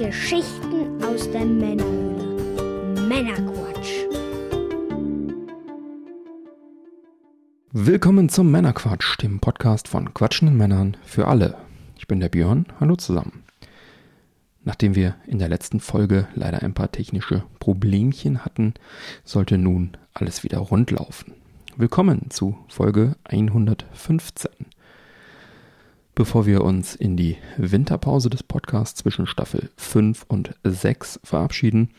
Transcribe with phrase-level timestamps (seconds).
[0.00, 3.02] Geschichten aus der Männerhöhle.
[3.06, 4.06] Männerquatsch.
[7.72, 11.58] Willkommen zum Männerquatsch, dem Podcast von quatschenden Männern für alle.
[11.98, 13.42] Ich bin der Björn, hallo zusammen.
[14.64, 18.72] Nachdem wir in der letzten Folge leider ein paar technische Problemchen hatten,
[19.22, 21.34] sollte nun alles wieder rund laufen.
[21.76, 24.50] Willkommen zu Folge 115.
[26.14, 31.90] Bevor wir uns in die Winterpause des Podcasts zwischen Staffel 5 und 6 verabschieden,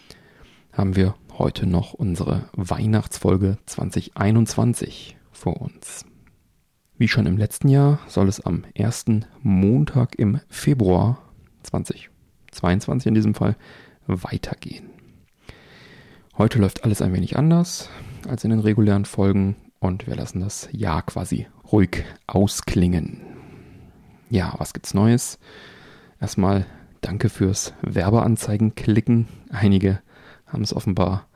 [0.73, 6.05] haben wir heute noch unsere Weihnachtsfolge 2021 vor uns.
[6.97, 11.19] Wie schon im letzten Jahr soll es am ersten Montag im Februar
[11.63, 13.55] 2022 in diesem Fall
[14.05, 14.89] weitergehen.
[16.37, 17.89] Heute läuft alles ein wenig anders
[18.27, 23.40] als in den regulären Folgen und wir lassen das Jahr quasi ruhig ausklingen.
[24.31, 25.39] Ja, was gibt's Neues?
[26.21, 26.65] Erstmal
[27.01, 29.27] danke fürs Werbeanzeigen klicken.
[29.49, 30.01] Einige
[30.47, 31.27] haben es offenbar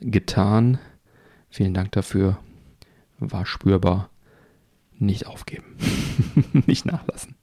[0.00, 0.78] getan.
[1.50, 2.38] Vielen Dank dafür.
[3.18, 4.08] War spürbar.
[4.94, 5.76] Nicht aufgeben.
[6.66, 7.34] nicht nachlassen.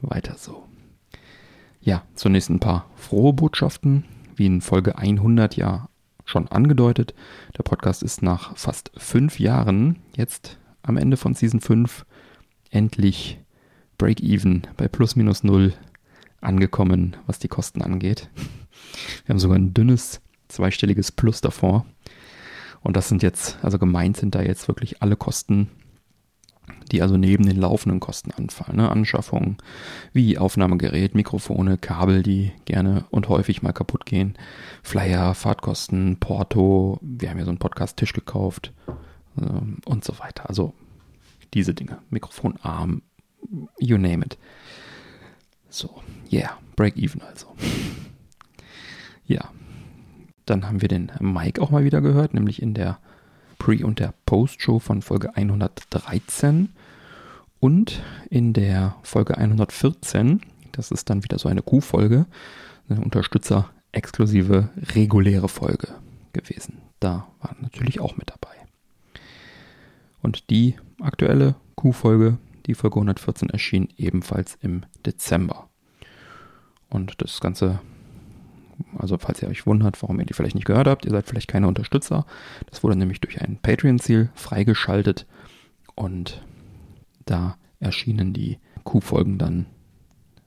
[0.00, 0.68] Weiter so.
[1.80, 4.04] Ja, zunächst ein paar frohe Botschaften.
[4.36, 5.88] Wie in Folge 100 ja
[6.24, 7.14] schon angedeutet.
[7.58, 12.06] Der Podcast ist nach fast fünf Jahren jetzt am Ende von Season 5
[12.70, 13.40] endlich
[13.98, 15.72] Break-Even bei plus minus null
[16.40, 18.28] angekommen, was die Kosten angeht.
[19.24, 21.86] Wir haben sogar ein dünnes zweistelliges Plus davor.
[22.82, 25.70] Und das sind jetzt, also gemeint sind da jetzt wirklich alle Kosten,
[26.92, 28.76] die also neben den laufenden Kosten anfallen.
[28.76, 28.90] Ne?
[28.90, 29.56] Anschaffung
[30.12, 34.36] wie Aufnahmegerät, Mikrofone, Kabel, die gerne und häufig mal kaputt gehen,
[34.82, 38.72] Flyer, Fahrtkosten, Porto, wir haben ja so einen Podcast-Tisch gekauft
[39.40, 40.48] ähm, und so weiter.
[40.48, 40.74] Also
[41.54, 43.02] diese Dinge, Mikrofonarm,
[43.78, 44.38] you name it.
[45.68, 47.46] So, yeah, break even also.
[49.26, 49.50] ja,
[50.46, 52.98] dann haben wir den Mike auch mal wieder gehört, nämlich in der
[53.58, 56.68] Pre- und der Post-Show von Folge 113
[57.60, 60.42] und in der Folge 114,
[60.72, 62.26] das ist dann wieder so eine Q-Folge,
[62.88, 65.88] eine Unterstützer-exklusive reguläre Folge
[66.34, 66.82] gewesen.
[67.00, 68.54] Da war natürlich auch mit dabei.
[70.20, 75.68] Und die aktuelle Q-Folge, die Folge 114, erschien ebenfalls im Dezember.
[76.88, 77.80] Und das Ganze
[78.96, 81.48] also falls ihr euch wundert, warum ihr die vielleicht nicht gehört habt, ihr seid vielleicht
[81.48, 82.26] keine Unterstützer.
[82.70, 85.26] Das wurde nämlich durch ein Patreon-Ziel freigeschaltet
[85.94, 86.44] und
[87.24, 89.66] da erschienen die Q-Folgen dann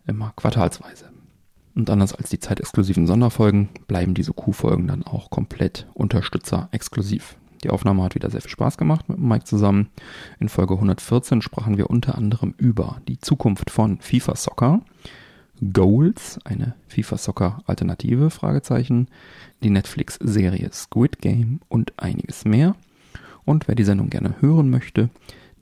[0.06, 1.12] immer quartalsweise.
[1.76, 7.38] Und anders als die zeitexklusiven Sonderfolgen bleiben diese Q-Folgen dann auch komplett Unterstützer-exklusiv.
[7.64, 9.90] Die Aufnahme hat wieder sehr viel Spaß gemacht mit Mike zusammen.
[10.40, 14.82] In Folge 114 sprachen wir unter anderem über die Zukunft von FIFA Soccer,
[15.74, 19.08] Goals, eine FIFA Soccer Alternative, Fragezeichen,
[19.64, 22.76] die Netflix-Serie Squid Game und einiges mehr.
[23.44, 25.10] Und wer die Sendung gerne hören möchte,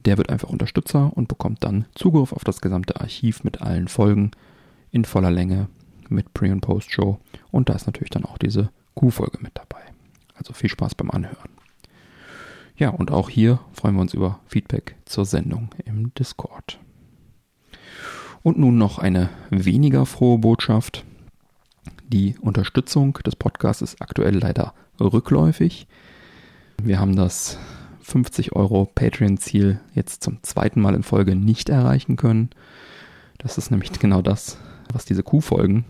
[0.04, 4.32] der wird einfach Unterstützer und bekommt dann Zugriff auf das gesamte Archiv mit allen Folgen
[4.92, 5.68] in voller Länge
[6.10, 7.20] mit Pre- und Post-Show.
[7.52, 9.82] Und da ist natürlich dann auch diese Q-Folge mit dabei.
[10.36, 11.50] Also viel Spaß beim Anhören.
[12.78, 16.78] Ja, und auch hier freuen wir uns über Feedback zur Sendung im Discord.
[18.44, 21.06] Und nun noch eine weniger frohe Botschaft.
[22.08, 25.88] Die Unterstützung des Podcasts ist aktuell leider rückläufig.
[26.84, 27.58] Wir haben das
[28.02, 32.50] 50 Euro Patreon-Ziel jetzt zum zweiten Mal in Folge nicht erreichen können.
[33.38, 34.58] Das ist nämlich genau das,
[34.94, 35.86] was diese Q-Folgen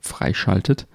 [0.00, 0.86] freischaltet.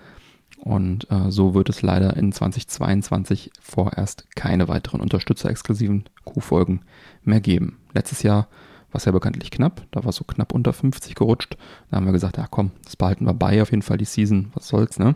[0.67, 6.81] Und äh, so wird es leider in 2022 vorerst keine weiteren unterstützerexklusiven Q-Folgen
[7.23, 7.77] mehr geben.
[7.93, 8.49] Letztes Jahr
[8.91, 9.87] war es ja bekanntlich knapp.
[9.91, 11.55] Da war es so knapp unter 50 gerutscht.
[11.89, 14.51] Da haben wir gesagt, ja komm, das behalten wir bei auf jeden Fall die Season.
[14.55, 15.15] Was soll's, ne?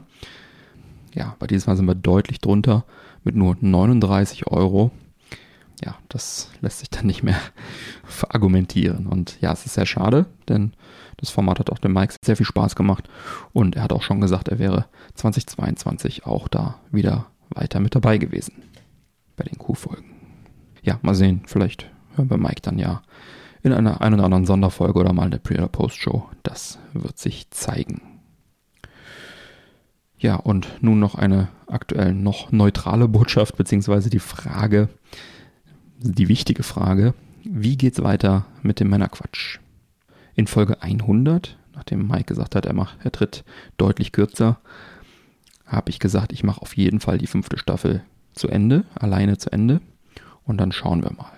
[1.14, 2.86] Ja, bei diesem Mal sind wir deutlich drunter
[3.26, 4.92] mit nur 39 Euro.
[5.84, 7.40] Ja, das lässt sich dann nicht mehr
[8.04, 9.08] verargumentieren.
[9.08, 10.74] Und ja, es ist sehr schade, denn
[11.18, 13.10] das Format hat auch dem Mike sehr viel Spaß gemacht.
[13.54, 14.86] Und er hat auch schon gesagt, er wäre
[15.16, 18.64] 2022 auch da wieder weiter mit dabei gewesen.
[19.36, 20.12] Bei den Q-Folgen.
[20.82, 21.44] Ja, mal sehen.
[21.46, 23.02] Vielleicht hören wir Mike dann ja
[23.64, 26.28] in einer ein oder anderen Sonderfolge oder mal der Pre- oder Post-Show.
[26.44, 28.02] Das wird sich zeigen.
[30.18, 34.90] Ja, und nun noch eine aktuell noch neutrale Botschaft, beziehungsweise die Frage,
[36.04, 37.14] die wichtige Frage,
[37.44, 39.60] wie geht's weiter mit dem Männerquatsch?
[40.36, 43.44] In Folge 100, nachdem Mike gesagt hat, er, macht, er tritt
[43.78, 44.60] deutlich kürzer,
[45.66, 48.04] habe ich gesagt, ich mache auf jeden Fall die fünfte Staffel
[48.34, 49.82] zu Ende, alleine zu Ende.
[50.44, 51.32] Und dann schauen wir mal.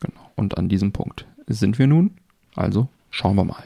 [0.00, 0.30] Genau.
[0.36, 2.12] Und an diesem Punkt sind wir nun.
[2.54, 3.64] Also schauen wir mal.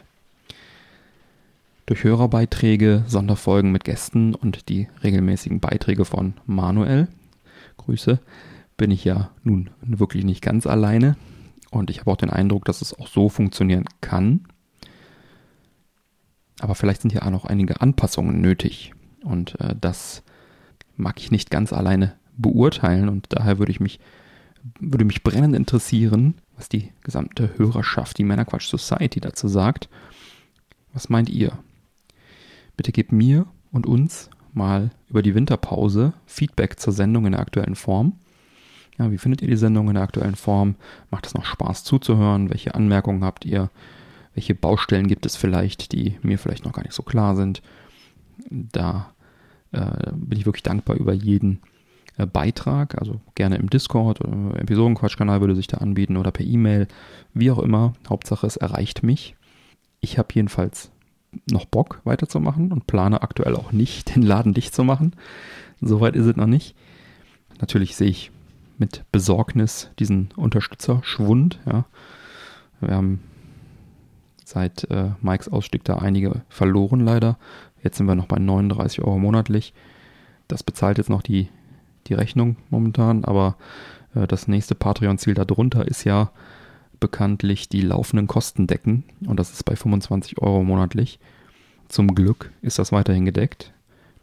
[1.87, 7.09] Durch Hörerbeiträge, Sonderfolgen mit Gästen und die regelmäßigen Beiträge von Manuel,
[7.77, 8.21] Grüße,
[8.77, 11.17] bin ich ja nun wirklich nicht ganz alleine.
[11.71, 14.47] Und ich habe auch den Eindruck, dass es auch so funktionieren kann.
[16.61, 18.93] Aber vielleicht sind ja auch noch einige Anpassungen nötig.
[19.23, 20.23] Und äh, das
[20.97, 23.09] mag ich nicht ganz alleine beurteilen.
[23.09, 23.99] Und daher würde ich mich,
[24.79, 29.89] würde mich brennend interessieren, was die gesamte Hörerschaft, die Männerquatsch Society dazu sagt.
[30.93, 31.59] Was meint ihr?
[32.77, 37.75] Bitte gebt mir und uns mal über die Winterpause Feedback zur Sendung in der aktuellen
[37.75, 38.15] Form.
[38.99, 40.77] Ja, wie findet ihr die Sendung in der aktuellen Form?
[41.11, 42.51] Macht es noch Spaß zuzuhören?
[42.51, 43.71] Welche Anmerkungen habt ihr?
[44.35, 47.63] Welche Baustellen gibt es vielleicht, die mir vielleicht noch gar nicht so klar sind?
[48.49, 49.13] Da
[49.73, 51.61] äh, bin ich wirklich dankbar über jeden
[52.17, 56.87] äh, Beitrag, also gerne im Discord oder Episodenquatschkanal würde sich da anbieten oder per E-Mail,
[57.33, 57.95] wie auch immer.
[58.09, 59.35] Hauptsache es erreicht mich.
[60.01, 60.91] Ich habe jedenfalls
[61.51, 65.15] noch Bock weiterzumachen und plane aktuell auch nicht, den Laden dicht zu machen.
[65.81, 66.77] Soweit ist es noch nicht.
[67.61, 68.31] Natürlich sehe ich
[68.85, 71.59] mit Besorgnis diesen Unterstützerschwund.
[71.65, 71.87] Ja.
[72.81, 73.23] Wir haben
[74.45, 77.39] seit äh, Mikes Ausstieg da einige verloren leider.
[77.83, 79.73] Jetzt sind wir noch bei 39 Euro monatlich.
[80.49, 81.49] Das bezahlt jetzt noch die,
[82.09, 83.57] die Rechnung momentan, aber
[84.15, 86.31] äh, das nächste Patreon-Ziel darunter ist ja
[87.01, 91.19] bekanntlich die laufenden Kosten decken und das ist bei 25 Euro monatlich.
[91.89, 93.73] Zum Glück ist das weiterhin gedeckt,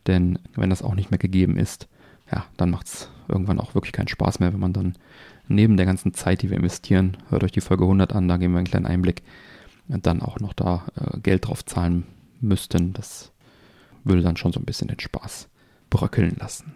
[0.06, 1.88] denn wenn das auch nicht mehr gegeben ist,
[2.32, 4.96] ja, dann macht es irgendwann auch wirklich keinen Spaß mehr, wenn man dann
[5.48, 8.54] neben der ganzen Zeit, die wir investieren, hört euch die Folge 100 an, da geben
[8.54, 9.22] wir einen kleinen Einblick,
[9.88, 12.06] dann auch noch da äh, Geld drauf zahlen
[12.40, 12.94] müssten.
[12.94, 13.32] Das
[14.04, 15.50] würde dann schon so ein bisschen den Spaß
[15.90, 16.74] bröckeln lassen.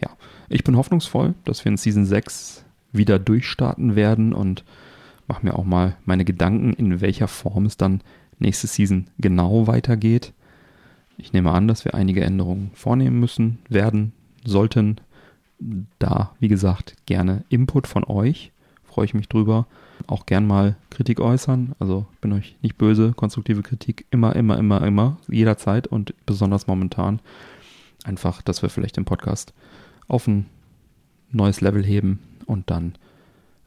[0.00, 0.10] Ja,
[0.48, 4.64] ich bin hoffnungsvoll, dass wir in Season 6 wieder durchstarten werden und
[5.26, 8.02] mache mir auch mal meine Gedanken, in welcher Form es dann
[8.38, 10.32] nächste Season genau weitergeht.
[11.18, 14.12] Ich nehme an, dass wir einige Änderungen vornehmen müssen, werden,
[14.44, 15.00] sollten.
[15.98, 18.52] Da, wie gesagt, gerne Input von euch.
[18.84, 19.66] Freue ich mich drüber.
[20.06, 21.74] Auch gern mal Kritik äußern.
[21.78, 23.12] Also bin euch nicht böse.
[23.12, 25.18] Konstruktive Kritik immer, immer, immer, immer.
[25.28, 27.20] Jederzeit und besonders momentan.
[28.04, 29.52] Einfach, dass wir vielleicht den Podcast
[30.08, 30.46] auf ein
[31.30, 32.94] neues Level heben und dann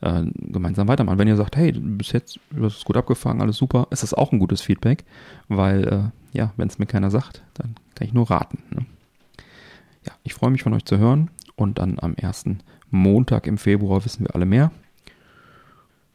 [0.02, 1.18] äh, gemeinsam weitermachen.
[1.18, 4.32] Wenn ihr sagt, hey, bis jetzt das ist gut abgefangen, alles super, ist das auch
[4.32, 5.06] ein gutes Feedback,
[5.48, 8.60] weil äh, ja, wenn es mir keiner sagt, dann kann ich nur raten.
[8.72, 8.86] Ne?
[10.06, 12.60] Ja, ich freue mich von euch zu hören und dann am ersten
[12.90, 14.72] Montag im Februar wissen wir alle mehr.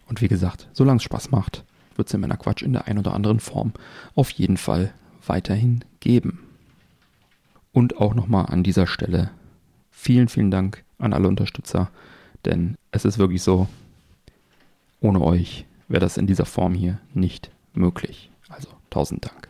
[0.07, 1.65] Und wie gesagt, solange es Spaß macht,
[1.97, 3.73] wird es in meiner Quatsch in der einen oder anderen Form
[4.15, 4.93] auf jeden Fall
[5.27, 6.41] weiterhin geben.
[7.73, 9.31] Und auch nochmal an dieser Stelle
[9.91, 11.91] vielen, vielen Dank an alle Unterstützer,
[12.45, 13.69] denn es ist wirklich so,
[15.01, 18.31] ohne euch wäre das in dieser Form hier nicht möglich.
[18.49, 19.48] Also tausend Dank.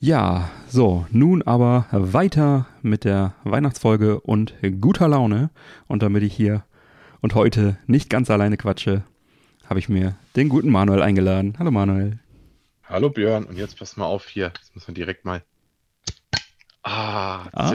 [0.00, 5.50] Ja, so, nun aber weiter mit der Weihnachtsfolge und guter Laune.
[5.88, 6.64] Und damit ich hier
[7.20, 9.02] und heute nicht ganz alleine quatsche,
[9.68, 11.54] habe ich mir den guten Manuel eingeladen.
[11.58, 12.20] Hallo Manuel.
[12.84, 14.52] Hallo Björn, und jetzt pass mal auf hier.
[14.54, 15.42] Jetzt müssen wir direkt mal
[16.84, 17.48] Ah.
[17.52, 17.72] Ah.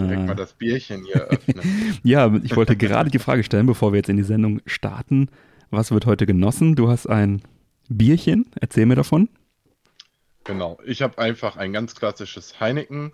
[0.00, 1.62] Direkt mal das Bierchen hier öffnen.
[2.02, 5.28] ja, ich wollte gerade die Frage stellen, bevor wir jetzt in die Sendung starten.
[5.70, 6.74] Was wird heute genossen?
[6.74, 7.40] Du hast ein
[7.88, 8.46] Bierchen.
[8.60, 9.28] Erzähl mir davon.
[10.46, 10.78] Genau.
[10.84, 13.12] Ich habe einfach ein ganz klassisches Heineken,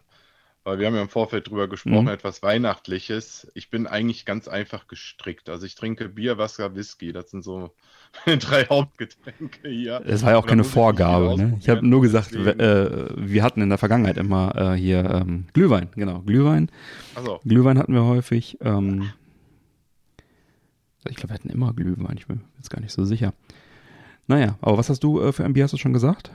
[0.65, 2.09] weil wir haben ja im Vorfeld drüber gesprochen, mhm.
[2.09, 3.51] etwas Weihnachtliches.
[3.55, 5.49] Ich bin eigentlich ganz einfach gestrickt.
[5.49, 7.13] Also ich trinke Bier, Wasser, Whisky.
[7.13, 7.71] Das sind so
[8.27, 10.01] drei Hauptgetränke hier.
[10.01, 11.37] Das war ja auch keine Vorgabe.
[11.37, 11.57] Ne?
[11.61, 15.89] Ich habe nur gesagt, äh, wir hatten in der Vergangenheit immer äh, hier ähm, Glühwein,
[15.97, 16.71] genau, Glühwein.
[17.25, 17.41] So.
[17.45, 18.59] Glühwein hatten wir häufig.
[18.61, 19.11] Ähm,
[21.09, 23.35] ich glaube, wir hatten immer Glühwein, ich bin jetzt gar nicht so sicher.
[24.29, 26.31] Naja, aber was hast du äh, für ein Bier, hast du schon gesagt?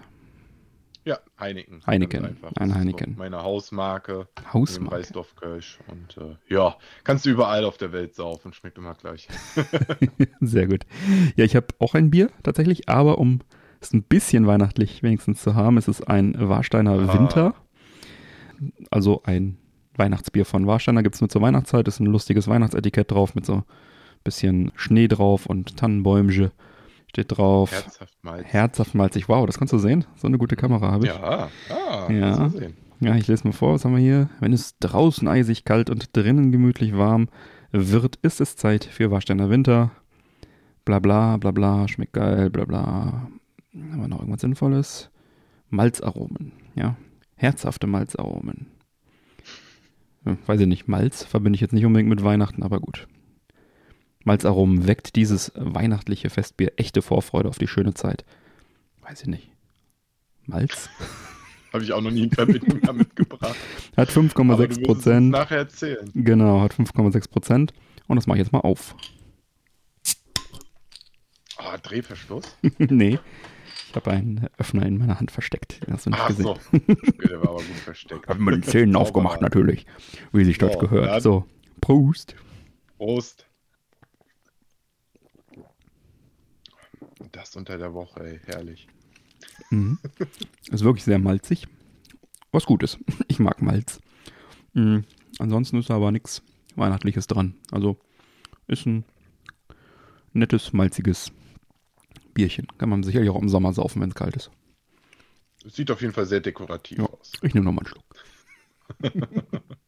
[1.08, 1.82] Ja, Heineken.
[1.88, 3.16] Heineken, ein Heineken.
[3.18, 4.28] Meine Hausmarke.
[4.52, 4.98] Hausmarke.
[4.98, 5.80] Weißdorfkirsch.
[5.88, 9.30] Und äh, ja, kannst du überall auf der Welt saufen, schmeckt immer gleich.
[10.42, 10.86] Sehr gut.
[11.38, 13.40] Ja, ich habe auch ein Bier tatsächlich, aber um
[13.80, 17.14] es ein bisschen weihnachtlich wenigstens zu haben, ist es ein Warsteiner ah.
[17.14, 17.56] Winter.
[18.92, 19.58] Also ein
[19.96, 21.88] Weihnachtsbier von Warsteiner gibt es nur zur Weihnachtszeit.
[21.88, 23.64] Ist ein lustiges Weihnachtsetikett drauf mit so ein
[24.26, 26.52] bisschen Schnee drauf und Tannenbäumchen
[27.18, 27.72] steht drauf.
[27.72, 28.54] Herzhaft malzig.
[28.54, 29.28] Herzhaft malzig.
[29.28, 30.06] Wow, das kannst du sehen.
[30.18, 31.12] So eine gute Kamera habe ich.
[31.12, 32.52] Ja, ah, ja.
[33.00, 34.30] Ja, ich lese mal vor, was haben wir hier?
[34.40, 37.30] Wenn es draußen eisig kalt und drinnen gemütlich warm
[37.72, 39.92] wird, ist es Zeit für Warsteiner Winter.
[40.86, 43.28] Bla bla bla bla, schmeckt geil, bla bla.
[43.74, 45.10] Haben wir noch irgendwas Sinnvolles?
[45.70, 46.98] Malzaromen, ja.
[47.36, 48.68] Herzhafte Malzaromen.
[50.24, 53.08] Hm, weiß ich nicht, Malz verbinde ich jetzt nicht unbedingt mit Weihnachten, aber gut.
[54.28, 58.26] Malzaromen weckt dieses weihnachtliche Festbier echte Vorfreude auf die schöne Zeit.
[59.02, 59.50] Weiß ich nicht.
[60.46, 60.90] Malz?
[61.74, 63.56] Habe ich auch noch nie in Verbindung damit gebracht.
[63.96, 65.30] Hat Aber du 5,6 wirst es uns Prozent.
[65.32, 66.12] nachher erzählen.
[66.14, 67.74] Genau, hat 5,6 Prozent.
[68.08, 68.96] Und das mache ich jetzt mal auf.
[71.58, 72.56] Ah, Drehverschluss?
[72.78, 73.20] nee,
[73.90, 75.86] ich habe einen Öffner in meiner Hand versteckt.
[75.86, 76.44] Den hast du nicht Ach gesehen.
[76.46, 76.52] so.
[76.52, 78.28] Okay, der war aber gut versteckt.
[78.28, 79.86] Hab mit den Zähnen aufgemacht natürlich,
[80.32, 81.22] wie sich das So, gehört.
[81.22, 81.46] So,
[81.82, 82.36] Prost.
[82.98, 83.47] Prost.
[87.32, 88.88] Das unter der Woche, ey, herrlich.
[89.70, 90.00] Mhm.
[90.72, 91.68] Ist wirklich sehr malzig.
[92.52, 92.98] Was gut ist.
[93.28, 94.00] Ich mag Malz.
[94.74, 95.04] Mhm.
[95.40, 96.42] Ansonsten ist da aber nichts
[96.76, 97.56] Weihnachtliches dran.
[97.72, 97.98] Also
[98.68, 99.04] ist ein
[100.34, 101.32] nettes, malziges
[102.34, 102.68] Bierchen.
[102.78, 104.50] Kann man sicherlich auch im Sommer saufen, wenn es kalt ist.
[105.66, 107.06] Es sieht auf jeden Fall sehr dekorativ Ja.
[107.06, 107.32] aus.
[107.42, 109.62] Ich nehme nochmal einen Schluck.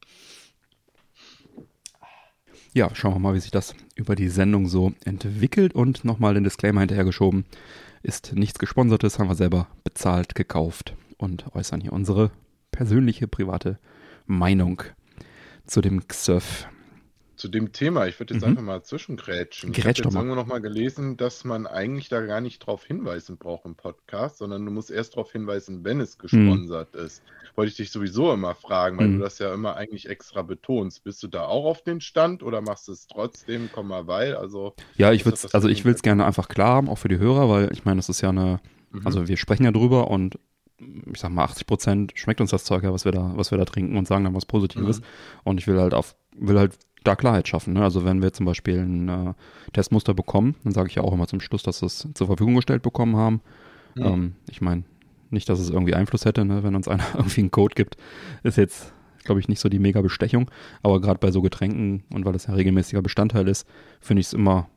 [2.74, 5.74] ja, schauen wir mal, wie sich das über die Sendung so entwickelt.
[5.74, 7.46] Und nochmal den Disclaimer hinterhergeschoben.
[8.04, 12.32] Ist nichts Gesponsertes, haben wir selber bezahlt, gekauft und äußern hier unsere
[12.72, 13.78] persönliche, private
[14.26, 14.84] Meinung
[15.66, 16.68] zu dem Xsurf.
[17.36, 18.50] Zu dem Thema, ich würde jetzt Mhm.
[18.50, 19.72] einfach mal zwischengrätschen.
[19.72, 22.84] Ich habe Grätsch jetzt irgendwo noch mal gelesen, dass man eigentlich da gar nicht drauf
[22.86, 27.24] hinweisen braucht im Podcast, sondern du musst erst darauf hinweisen, wenn es gesponsert ist.
[27.60, 29.18] Wollte ich dich sowieso immer fragen, weil Mhm.
[29.18, 31.04] du das ja immer eigentlich extra betonst.
[31.04, 34.34] Bist du da auch auf den Stand oder machst du es trotzdem, komm mal weil?
[34.34, 37.18] Also, Ja, ich würde das also ich es gerne einfach klar haben, auch für die
[37.18, 38.62] Hörer, weil ich meine, das ist ja eine,
[38.92, 39.06] mhm.
[39.06, 40.40] also wir sprechen ja drüber und
[41.12, 43.58] ich sag mal 80 Prozent schmeckt uns das Zeug ja, was wir da, was wir
[43.58, 45.02] da trinken und sagen dann was Positives.
[45.02, 45.06] Mhm.
[45.44, 47.74] Und ich will halt auf, will halt da Klarheit schaffen.
[47.74, 47.84] Ne?
[47.84, 49.34] Also wenn wir zum Beispiel ein äh,
[49.74, 52.56] Testmuster bekommen, dann sage ich ja auch immer zum Schluss, dass wir es zur Verfügung
[52.56, 53.42] gestellt bekommen haben.
[53.96, 54.06] Mhm.
[54.06, 54.84] Ähm, ich meine,
[55.32, 56.64] nicht, dass es irgendwie Einfluss hätte, ne?
[56.64, 57.98] wenn uns einer irgendwie einen Code gibt,
[58.44, 58.94] ist jetzt,
[59.24, 60.50] glaube ich, nicht so die mega Bestechung.
[60.84, 63.68] Aber gerade bei so Getränken und weil das ja regelmäßiger Bestandteil ist,
[64.02, 64.70] finde ich es immer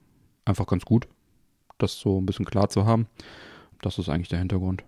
[0.45, 1.09] einfach ganz gut,
[1.79, 3.07] das so ein bisschen klar zu haben.
[3.81, 4.85] Das ist eigentlich der Hintergrund.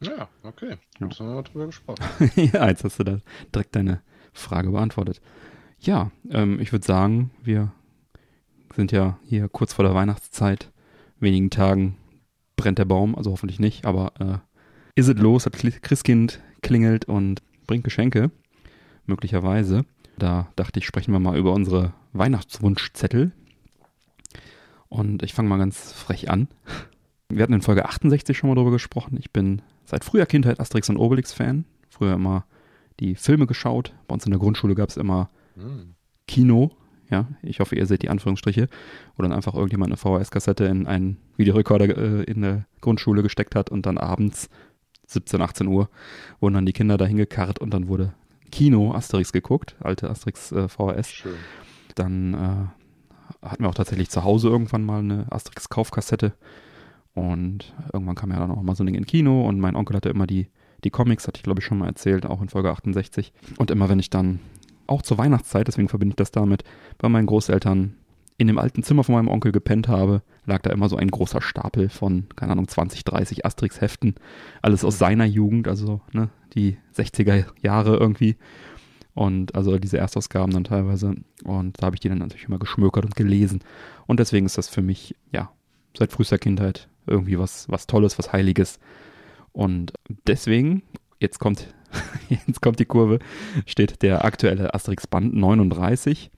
[0.00, 0.76] ja, okay.
[1.00, 1.06] Ja.
[1.06, 2.04] Jetzt haben wir mal drüber gesprochen.
[2.36, 3.18] ja, jetzt hast du da
[3.54, 4.02] direkt deine
[4.32, 5.20] Frage beantwortet.
[5.80, 7.72] Ja, ähm, ich würde sagen, wir
[8.74, 10.72] sind ja hier kurz vor der Weihnachtszeit.
[11.20, 11.96] Wenigen Tagen
[12.56, 14.38] brennt der Baum, also hoffentlich nicht, aber äh,
[14.94, 18.30] ist es los, hat Kli- Christkind klingelt und bringt Geschenke,
[19.06, 19.84] möglicherweise.
[20.18, 23.32] Da dachte ich, sprechen wir mal über unsere Weihnachtswunschzettel.
[24.88, 26.48] Und ich fange mal ganz frech an.
[27.28, 29.16] Wir hatten in Folge 68 schon mal drüber gesprochen.
[29.18, 31.64] Ich bin seit früher Kindheit Asterix und Obelix-Fan.
[31.90, 32.44] Früher immer
[33.00, 33.92] die Filme geschaut.
[34.06, 35.94] Bei uns in der Grundschule gab es immer Hm.
[36.28, 36.70] Kino.
[37.10, 38.68] Ja, ich hoffe, ihr seht die Anführungsstriche.
[39.16, 43.70] Wo dann einfach irgendjemand eine VHS-Kassette in einen Videorekorder äh, in der Grundschule gesteckt hat
[43.70, 44.48] und dann abends
[45.06, 45.88] 17, 18 Uhr
[46.40, 48.14] wurden dann die Kinder dahin gekarrt und dann wurde
[48.50, 51.10] Kino Asterix geguckt, alte Asterix äh, VHS.
[51.10, 51.34] Schön.
[51.94, 56.32] Dann äh, hatten wir auch tatsächlich zu Hause irgendwann mal eine Asterix-Kaufkassette.
[57.14, 59.96] Und irgendwann kam ja dann auch mal so ein Ding in Kino und mein Onkel
[59.96, 60.48] hatte immer die,
[60.82, 63.32] die Comics, hatte ich glaube ich schon mal erzählt, auch in Folge 68.
[63.56, 64.40] Und immer wenn ich dann,
[64.86, 66.62] auch zur Weihnachtszeit, deswegen verbinde ich das damit,
[66.98, 67.94] bei meinen Großeltern
[68.36, 71.40] in dem alten Zimmer von meinem Onkel gepennt habe, lag da immer so ein großer
[71.40, 74.16] Stapel von, keine Ahnung, 20, 30 Asterix-Heften.
[74.60, 78.36] Alles aus seiner Jugend, also ne, die 60er Jahre irgendwie.
[79.14, 81.14] Und also diese Erstausgaben dann teilweise.
[81.44, 83.60] Und da habe ich die dann natürlich immer geschmökert und gelesen.
[84.06, 85.52] Und deswegen ist das für mich, ja,
[85.96, 88.80] seit frühester Kindheit irgendwie was, was Tolles, was Heiliges.
[89.52, 89.92] Und
[90.26, 90.82] deswegen,
[91.20, 91.72] jetzt kommt,
[92.28, 93.20] jetzt kommt die Kurve,
[93.66, 96.32] steht der aktuelle Asterix Band 39,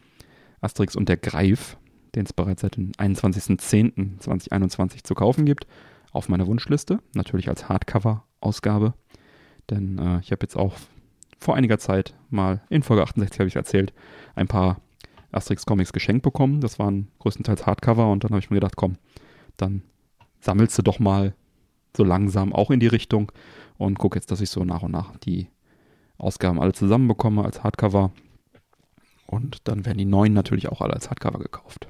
[0.60, 1.78] Asterix und der Greif,
[2.16, 5.66] den es bereits seit dem 21.10.2021 zu kaufen gibt,
[6.10, 6.98] auf meiner Wunschliste.
[7.14, 8.94] Natürlich als Hardcover-Ausgabe.
[9.70, 10.74] Denn äh, ich habe jetzt auch
[11.38, 13.92] vor einiger Zeit mal, in Folge 68 habe ich erzählt,
[14.34, 14.80] ein paar
[15.32, 16.60] Asterix-Comics geschenkt bekommen.
[16.60, 18.96] Das waren größtenteils Hardcover und dann habe ich mir gedacht, komm,
[19.56, 19.82] dann
[20.40, 21.34] sammelst du doch mal
[21.96, 23.32] so langsam auch in die Richtung
[23.78, 25.48] und guck jetzt, dass ich so nach und nach die
[26.18, 28.12] Ausgaben alle zusammenbekomme als Hardcover.
[29.26, 31.88] Und dann werden die neuen natürlich auch alle als Hardcover gekauft.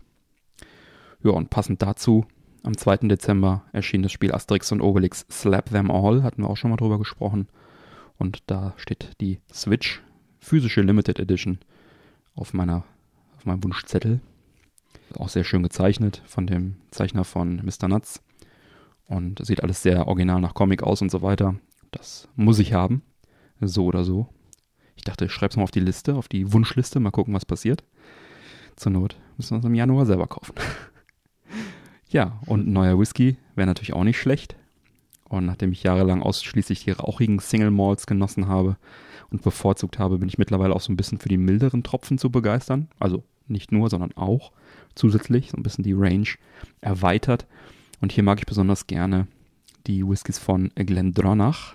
[1.26, 2.24] Ja, und passend dazu,
[2.62, 3.08] am 2.
[3.08, 6.76] Dezember erschien das Spiel Asterix und Obelix Slap Them All, hatten wir auch schon mal
[6.76, 7.48] drüber gesprochen.
[8.16, 10.04] Und da steht die Switch
[10.38, 11.58] physische Limited Edition
[12.36, 12.84] auf meiner
[13.36, 14.20] auf meinem Wunschzettel.
[15.18, 17.88] Auch sehr schön gezeichnet von dem Zeichner von Mr.
[17.88, 18.22] Nuts.
[19.08, 21.56] Und sieht alles sehr original nach Comic aus und so weiter.
[21.90, 23.02] Das muss ich haben.
[23.60, 24.28] So oder so.
[24.94, 27.44] Ich dachte, ich schreibe es mal auf die Liste, auf die Wunschliste, mal gucken, was
[27.44, 27.82] passiert.
[28.76, 30.54] Zur Not müssen wir es im Januar selber kaufen.
[32.08, 34.56] ja, und ein neuer Whisky wäre natürlich auch nicht schlecht.
[35.28, 38.76] Und nachdem ich jahrelang ausschließlich die rauchigen Single Malts genossen habe
[39.30, 42.30] und bevorzugt habe, bin ich mittlerweile auch so ein bisschen für die milderen Tropfen zu
[42.30, 42.88] begeistern.
[43.00, 44.52] Also nicht nur, sondern auch
[44.94, 46.28] zusätzlich so ein bisschen die Range
[46.80, 47.46] erweitert.
[48.00, 49.26] Und hier mag ich besonders gerne
[49.86, 51.74] die Whiskys von Glendronach.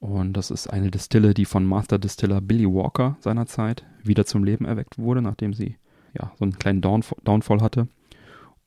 [0.00, 4.64] Und das ist eine Distille, die von Master Distiller Billy Walker seinerzeit wieder zum Leben
[4.64, 5.76] erweckt wurde, nachdem sie
[6.14, 7.88] ja so einen kleinen Downfall hatte.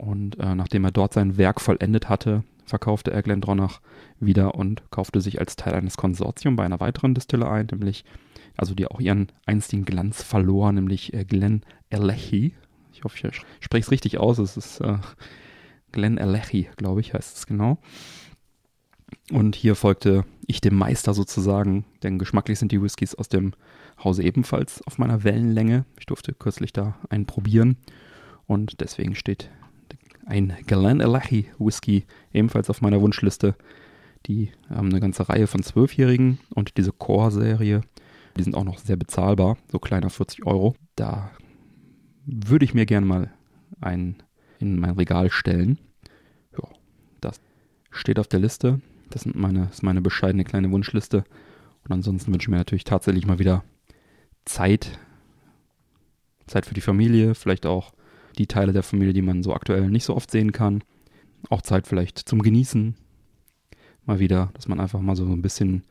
[0.02, 3.82] Und äh, nachdem er dort sein Werk vollendet hatte, verkaufte er Glendronach
[4.20, 8.04] wieder und kaufte sich als Teil eines Konsortiums bei einer weiteren Distille ein, nämlich,
[8.58, 12.56] also die auch ihren einstigen Glanz verlor, nämlich äh, Glen Alehi.
[12.92, 14.40] Ich hoffe, ich spreche es richtig aus.
[14.40, 14.98] Es ist äh,
[15.92, 17.78] Glen Alehi, glaube ich, heißt es genau.
[19.32, 23.54] Und hier folgte ich dem Meister sozusagen, denn geschmacklich sind die Whiskys aus dem
[24.04, 25.86] Hause ebenfalls auf meiner Wellenlänge.
[26.00, 27.78] Ich durfte kürzlich da einen probieren
[28.48, 29.52] und deswegen steht
[30.26, 33.56] ein Glenallachie Whisky ebenfalls auf meiner Wunschliste.
[34.28, 37.82] Die haben eine ganze Reihe von Zwölfjährigen und diese Core-Serie,
[38.38, 40.76] die sind auch noch sehr bezahlbar, so kleiner 40 Euro.
[40.96, 41.32] Da
[42.26, 43.34] würde ich mir gerne mal
[43.80, 44.22] einen
[44.60, 45.80] in mein Regal stellen.
[46.54, 46.68] Ja,
[47.20, 47.42] das
[47.90, 48.80] steht auf der Liste.
[49.10, 51.24] Das, sind meine, das ist meine bescheidene kleine Wunschliste.
[51.84, 53.64] Und ansonsten wünsche ich mir natürlich tatsächlich mal wieder
[54.46, 55.00] Zeit.
[56.48, 57.92] Zeit für die Familie, vielleicht auch
[58.38, 60.84] die Teile der Familie, die man so aktuell nicht so oft sehen kann.
[61.50, 62.96] Auch Zeit vielleicht zum Genießen.
[64.06, 65.84] Mal wieder, dass man einfach mal so ein bisschen,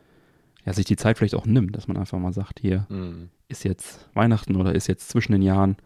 [0.64, 3.30] ja, sich die Zeit vielleicht auch nimmt, dass man einfach mal sagt, hier mhm.
[3.48, 5.76] ist jetzt Weihnachten oder ist jetzt zwischen den Jahren.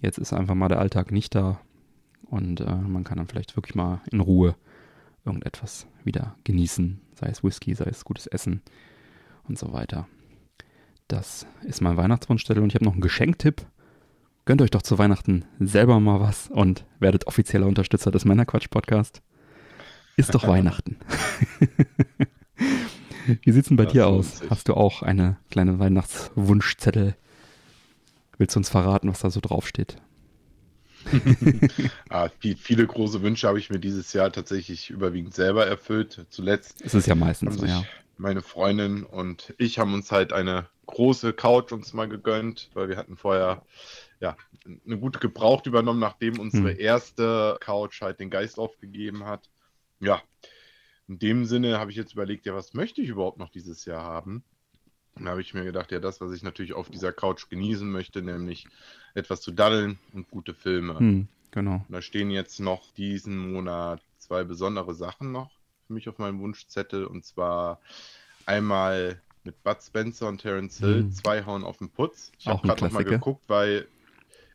[0.00, 1.60] Jetzt ist einfach mal der Alltag nicht da.
[2.26, 4.56] Und äh, man kann dann vielleicht wirklich mal in Ruhe
[5.24, 7.00] irgendetwas wieder genießen.
[7.14, 8.62] Sei es Whisky, sei es gutes Essen
[9.48, 10.08] und so weiter.
[11.08, 13.66] Das ist mein Weihnachtswunschzettel und ich habe noch einen Geschenktipp
[14.44, 19.22] gönnt euch doch zu Weihnachten selber mal was und werdet offizieller Unterstützer des Männerquatsch-Podcast.
[20.16, 20.98] Ist doch Weihnachten.
[23.42, 24.42] Wie sieht's denn bei das dir aus?
[24.50, 27.16] Hast du auch eine kleine Weihnachtswunschzettel?
[28.36, 29.96] Willst du uns verraten, was da so draufsteht?
[32.10, 36.26] ah, viele große Wünsche habe ich mir dieses Jahr tatsächlich überwiegend selber erfüllt.
[36.30, 37.84] Zuletzt ist es ja meistens so, ja.
[38.18, 42.96] Meine Freundin und ich haben uns halt eine große Couch uns mal gegönnt, weil wir
[42.96, 43.62] hatten vorher
[44.22, 44.36] ja,
[44.86, 46.78] eine gute Gebraucht übernommen, nachdem unsere hm.
[46.78, 49.50] erste Couch halt den Geist aufgegeben hat.
[49.98, 50.22] Ja,
[51.08, 54.04] in dem Sinne habe ich jetzt überlegt, ja, was möchte ich überhaupt noch dieses Jahr
[54.04, 54.44] haben?
[55.16, 57.90] Und da habe ich mir gedacht, ja, das, was ich natürlich auf dieser Couch genießen
[57.90, 58.66] möchte, nämlich
[59.14, 60.98] etwas zu daddeln und gute Filme.
[60.98, 61.84] Hm, genau.
[61.86, 65.50] Und da stehen jetzt noch diesen Monat zwei besondere Sachen noch
[65.86, 67.06] für mich auf meinem Wunschzettel.
[67.06, 67.80] Und zwar
[68.46, 71.12] einmal mit Bud Spencer und Terence Hill, hm.
[71.12, 72.30] zwei Hauen auf den Putz.
[72.38, 73.88] Ich habe gerade noch mal geguckt, weil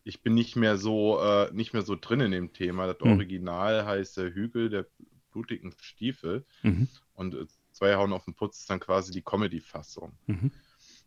[0.08, 2.88] ich bin nicht mehr so äh, nicht mehr so drin in dem Thema.
[2.88, 3.12] Das mhm.
[3.12, 4.88] Original heißt der Hügel der
[5.32, 6.88] blutigen Stiefel mhm.
[7.14, 10.14] und äh, zwei hauen auf den Putz ist dann quasi die Comedy-Fassung.
[10.26, 10.52] Mhm.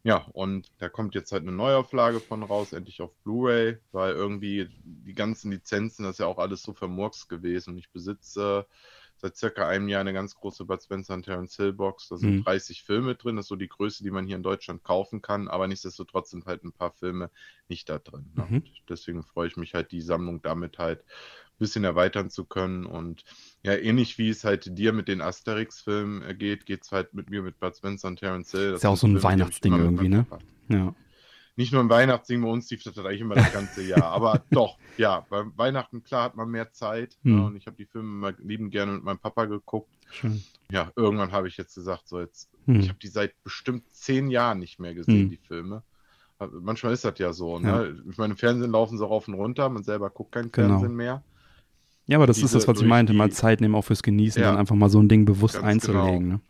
[0.02, 4.68] Ja, und da kommt jetzt halt eine Neuauflage von raus, endlich auf Blu-ray, weil irgendwie
[4.82, 7.70] die ganzen Lizenzen, das ist ja auch alles so vermurkst gewesen.
[7.70, 8.74] Und ich besitze äh,
[9.20, 12.08] seit circa einem Jahr eine ganz große Bud Spencer und Terence Hill Box.
[12.08, 12.44] Da sind mhm.
[12.44, 13.36] 30 Filme drin.
[13.36, 15.48] Das ist so die Größe, die man hier in Deutschland kaufen kann.
[15.48, 17.30] Aber nichtsdestotrotz sind halt ein paar Filme
[17.68, 18.30] nicht da drin.
[18.34, 18.46] Ne?
[18.48, 18.62] Mhm.
[18.88, 22.86] deswegen freue ich mich halt, die Sammlung damit halt ein bisschen erweitern zu können.
[22.86, 23.24] Und
[23.62, 27.42] ja, ähnlich wie es halt dir mit den Asterix-Filmen geht, geht es halt mit mir
[27.42, 28.70] mit Bud Spencer und Terence Hill.
[28.70, 30.26] Das ist ja auch so ein Filme, Weihnachtsding irgendwie, ne?
[30.68, 30.94] Ja
[31.60, 34.04] nicht nur im Weihnachtsding, bei uns lief das eigentlich immer das ganze Jahr.
[34.04, 37.18] Aber doch, ja, bei Weihnachten, klar, hat man mehr Zeit.
[37.22, 37.38] Mhm.
[37.38, 39.90] Ja, und ich habe die Filme mal lieben gerne mit meinem Papa geguckt.
[40.10, 40.42] Schön.
[40.70, 42.80] Ja, irgendwann habe ich jetzt gesagt, so jetzt, mhm.
[42.80, 45.30] ich habe die seit bestimmt zehn Jahren nicht mehr gesehen, mhm.
[45.30, 45.82] die Filme.
[46.38, 47.58] Manchmal ist das ja so.
[47.58, 47.68] Ne?
[47.68, 48.10] Ja.
[48.10, 50.68] Ich meine, im Fernsehen laufen sie rauf und runter, man selber guckt kein genau.
[50.68, 51.22] Fernsehen mehr.
[52.06, 54.02] Ja, aber das Diese, ist das, was ich meinte, die, mal Zeit nehmen auch fürs
[54.02, 56.20] Genießen, ja, dann einfach mal so ein Ding bewusst einzulegen.
[56.20, 56.40] Genau.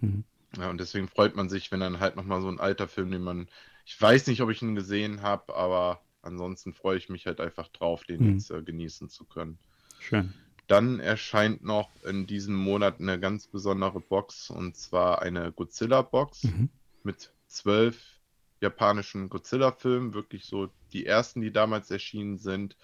[0.00, 0.08] Ne?
[0.08, 0.24] Mhm.
[0.58, 3.22] Ja, und deswegen freut man sich, wenn dann halt nochmal so ein alter Film, den
[3.22, 3.46] man
[3.84, 7.68] ich weiß nicht, ob ich ihn gesehen habe, aber ansonsten freue ich mich halt einfach
[7.68, 8.32] drauf, den mhm.
[8.34, 9.58] jetzt äh, genießen zu können.
[9.98, 10.32] Schön.
[10.68, 16.68] Dann erscheint noch in diesem Monat eine ganz besondere Box und zwar eine Godzilla-Box mhm.
[17.02, 18.20] mit zwölf
[18.60, 22.76] japanischen Godzilla-Filmen, wirklich so die ersten, die damals erschienen sind.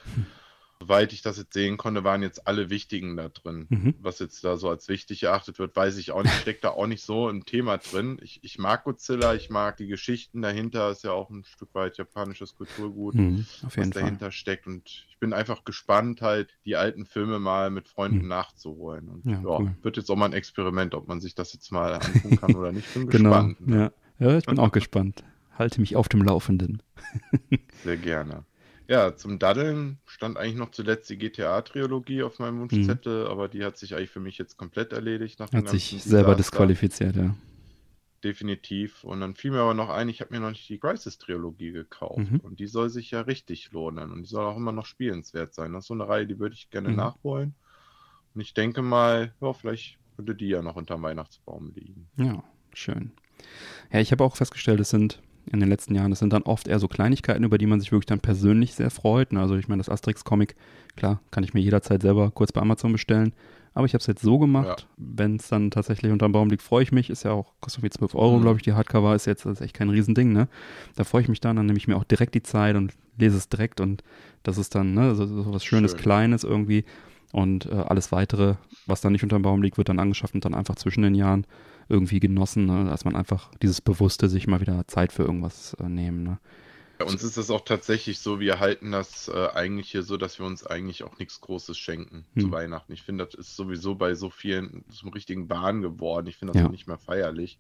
[0.81, 3.67] Soweit ich das jetzt sehen konnte, waren jetzt alle wichtigen da drin.
[3.69, 3.95] Mhm.
[4.01, 6.35] Was jetzt da so als wichtig erachtet wird, weiß ich auch nicht.
[6.35, 8.19] Steckt da auch nicht so ein Thema drin.
[8.23, 10.91] Ich, ich mag Godzilla, ich mag die Geschichten dahinter.
[10.91, 14.33] Ist ja auch ein Stück weit japanisches Kulturgut, mhm, was dahinter Fall.
[14.33, 14.69] steckt.
[14.69, 18.29] Und ich bin einfach gespannt, halt die alten Filme mal mit Freunden mhm.
[18.29, 19.09] nachzuholen.
[19.09, 19.75] Und ja, ja cool.
[19.83, 22.71] wird jetzt auch mal ein Experiment, ob man sich das jetzt mal antun kann oder
[22.71, 22.93] nicht.
[22.95, 23.67] Bin genau, gespannt.
[23.67, 23.93] Ne?
[24.21, 24.29] Ja.
[24.29, 25.25] ja, ich bin auch gespannt.
[25.59, 26.85] Halte mich auf dem Laufenden.
[27.83, 28.45] Sehr gerne.
[28.89, 32.61] Ja, zum Daddeln stand eigentlich noch zuletzt die GTA-Trilogie auf meinem.
[32.61, 33.31] Wunschzettel, mhm.
[33.31, 35.39] aber die hat sich eigentlich für mich jetzt komplett erledigt.
[35.39, 37.35] Nach hat sich selber disqualifiziert, ja.
[38.25, 39.05] Definitiv.
[39.05, 42.31] Und dann fiel mir aber noch ein, ich habe mir noch nicht die Crisis-Trilogie gekauft.
[42.31, 42.41] Mhm.
[42.41, 44.11] Und die soll sich ja richtig lohnen.
[44.11, 45.73] Und die soll auch immer noch spielenswert sein.
[45.73, 46.97] Das ist so eine Reihe, die würde ich gerne mhm.
[46.97, 47.55] nachholen.
[48.35, 52.09] Und ich denke mal, ja, vielleicht könnte die ja noch unter dem Weihnachtsbaum liegen.
[52.17, 52.43] Ja,
[52.79, 53.11] Schön.
[53.93, 56.69] Ja, ich habe auch festgestellt, es sind in den letzten Jahren, es sind dann oft
[56.69, 59.33] eher so Kleinigkeiten, über die man sich wirklich dann persönlich sehr freut.
[59.35, 60.57] Also ich meine, das Asterix-Comic,
[60.97, 63.33] klar, kann ich mir jederzeit selber kurz bei Amazon bestellen.
[63.75, 64.87] Aber ich habe es jetzt so gemacht, ja.
[64.97, 67.11] wenn es dann tatsächlich unterm Baum liegt, freue ich mich.
[67.11, 68.43] Ist ja auch, kostet wie 12 Euro, mhm.
[68.43, 70.49] glaube ich, die Hardcover ist jetzt ist echt kein Riesending, ne?
[70.97, 73.37] Da freue ich mich dann, dann nehme ich mir auch direkt die Zeit und lese
[73.37, 74.03] es direkt und
[74.43, 76.01] das ist dann, ne, so, so was Schönes, Schön.
[76.01, 76.85] Kleines irgendwie.
[77.33, 78.55] Und äh, alles weitere,
[78.87, 81.47] was dann nicht unterm Baum liegt, wird dann angeschafft und dann einfach zwischen den Jahren
[81.89, 82.89] irgendwie genossen, ne?
[82.89, 86.23] dass man einfach dieses Bewusste sich mal wieder Zeit für irgendwas äh, nehmen.
[86.23, 86.39] Ne?
[86.99, 90.39] Bei uns ist das auch tatsächlich so, wir halten das äh, eigentlich hier so, dass
[90.39, 92.43] wir uns eigentlich auch nichts Großes schenken hm.
[92.43, 92.93] zu Weihnachten.
[92.93, 96.27] Ich finde, das ist sowieso bei so vielen zum richtigen Bahn geworden.
[96.27, 96.67] Ich finde das ja.
[96.67, 97.59] auch nicht mehr feierlich.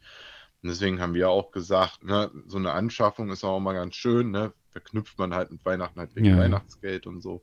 [0.62, 4.33] Und deswegen haben wir auch gesagt, ne, so eine Anschaffung ist auch mal ganz schön,
[4.33, 4.53] ne?
[4.73, 6.37] Verknüpft man halt mit Weihnachten halt wegen ja.
[6.37, 7.43] Weihnachtsgeld und so.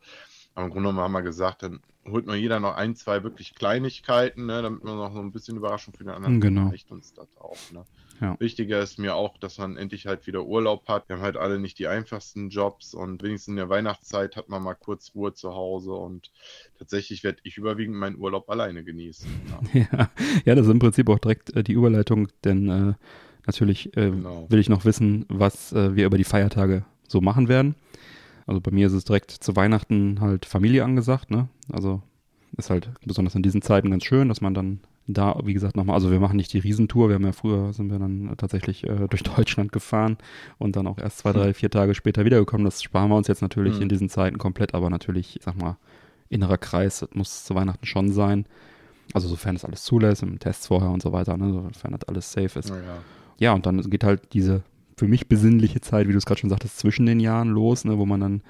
[0.56, 3.56] Aber im Grunde genommen haben wir gesagt, dann holt nur jeder noch ein, zwei wirklich
[3.56, 6.70] Kleinigkeiten, ne, damit man noch so ein bisschen Überraschung für den anderen genau.
[6.70, 7.58] reicht uns das auch.
[7.72, 7.84] Ne.
[8.22, 8.39] Ja.
[8.39, 11.10] Wichtiger ist mir auch, dass man endlich halt wieder Urlaub hat.
[11.10, 14.63] Wir haben halt alle nicht die einfachsten Jobs und wenigstens in der Weihnachtszeit hat man
[14.63, 16.32] mal kurz Ruhe zu Hause und
[16.78, 19.30] tatsächlich werde ich überwiegend meinen Urlaub alleine genießen.
[19.74, 20.10] Ja, ja,
[20.46, 22.94] ja das ist im Prinzip auch direkt äh, die Überleitung, denn äh,
[23.46, 24.50] natürlich äh, genau.
[24.50, 27.76] will ich noch wissen, was äh, wir über die Feiertage so machen werden.
[28.45, 31.47] Also bei mir ist es direkt zu Weihnachten halt Familie angesagt, ne?
[31.71, 32.01] Also
[32.58, 35.95] ist halt besonders in diesen Zeiten ganz schön, dass man dann da, wie gesagt, nochmal,
[35.95, 39.08] also wir machen nicht die Riesentour, wir haben ja früher, sind wir dann tatsächlich äh,
[39.08, 40.17] durch Deutschland gefahren
[40.58, 42.65] und dann auch erst zwei, drei, vier Tage später wiedergekommen.
[42.65, 43.84] Das sparen wir uns jetzt natürlich mhm.
[43.84, 45.77] in diesen Zeiten komplett, aber natürlich, ich sag mal,
[46.29, 48.45] innerer Kreis, das muss zu Weihnachten schon sein.
[49.13, 52.31] Also sofern es alles zulässt, im Tests vorher und so weiter, ne, sofern das alles
[52.31, 52.69] safe ist.
[52.69, 52.97] Ja, ja.
[53.38, 54.63] ja, und dann geht halt diese
[54.95, 57.97] für mich besinnliche Zeit, wie du es gerade schon sagtest, zwischen den Jahren los, ne,
[57.97, 58.41] wo man dann,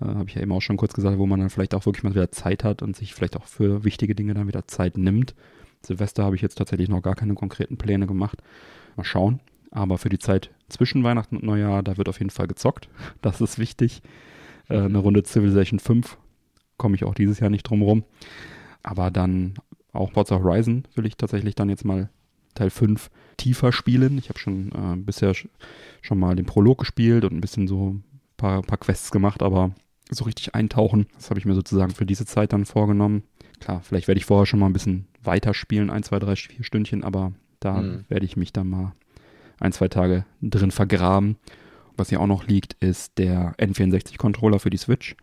[0.00, 2.02] äh, habe ich ja eben auch schon kurz gesagt, wo man dann vielleicht auch wirklich
[2.02, 5.34] mal wieder Zeit hat und sich vielleicht auch für wichtige Dinge dann wieder Zeit nimmt.
[5.84, 8.42] Silvester habe ich jetzt tatsächlich noch gar keine konkreten Pläne gemacht.
[8.96, 9.40] Mal schauen.
[9.70, 12.88] Aber für die Zeit zwischen Weihnachten und Neujahr, da wird auf jeden Fall gezockt.
[13.22, 14.02] Das ist wichtig.
[14.68, 16.18] Äh, eine Runde Civilization 5
[16.76, 18.04] komme ich auch dieses Jahr nicht drum rum.
[18.82, 19.54] Aber dann
[19.92, 22.10] auch Forza Horizon will ich tatsächlich dann jetzt mal
[22.54, 23.10] Teil 5
[23.42, 24.18] tiefer spielen.
[24.18, 28.04] Ich habe schon äh, bisher schon mal den Prolog gespielt und ein bisschen so ein
[28.36, 29.72] paar, paar Quests gemacht, aber
[30.10, 33.24] so richtig eintauchen, das habe ich mir sozusagen für diese Zeit dann vorgenommen.
[33.60, 36.64] Klar, vielleicht werde ich vorher schon mal ein bisschen weiter spielen, ein, zwei, drei, vier
[36.64, 38.04] Stündchen, aber da mhm.
[38.08, 38.92] werde ich mich dann mal
[39.58, 41.36] ein, zwei Tage drin vergraben.
[41.96, 45.16] Was hier auch noch liegt, ist der N64-Controller für die Switch.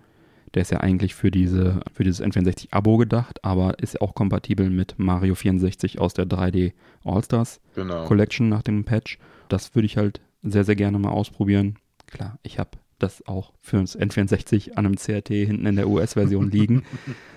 [0.55, 4.95] Der ist ja eigentlich für, diese, für dieses N64-Abo gedacht, aber ist auch kompatibel mit
[4.97, 8.05] Mario 64 aus der 3D All-Stars genau.
[8.05, 9.19] Collection nach dem Patch.
[9.47, 11.75] Das würde ich halt sehr, sehr gerne mal ausprobieren.
[12.07, 16.51] Klar, ich habe das auch für das N64 an einem CRT hinten in der US-Version
[16.51, 16.83] liegen.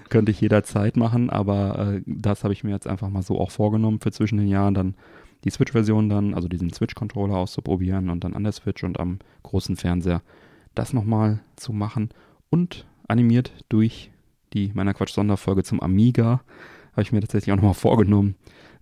[0.08, 3.50] Könnte ich jederzeit machen, aber äh, das habe ich mir jetzt einfach mal so auch
[3.50, 4.94] vorgenommen für zwischen den Jahren dann
[5.44, 9.76] die Switch-Version dann, also diesen Switch-Controller auszuprobieren und dann an der Switch und am großen
[9.76, 10.22] Fernseher
[10.74, 12.10] das nochmal zu machen.
[12.50, 14.10] Und animiert durch
[14.52, 16.42] die meiner Quatsch-Sonderfolge zum Amiga.
[16.92, 18.34] Habe ich mir tatsächlich auch nochmal vorgenommen,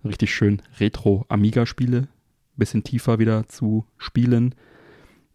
[0.03, 2.07] richtig schön Retro-Amiga-Spiele
[2.61, 4.55] bisschen tiefer wieder zu spielen.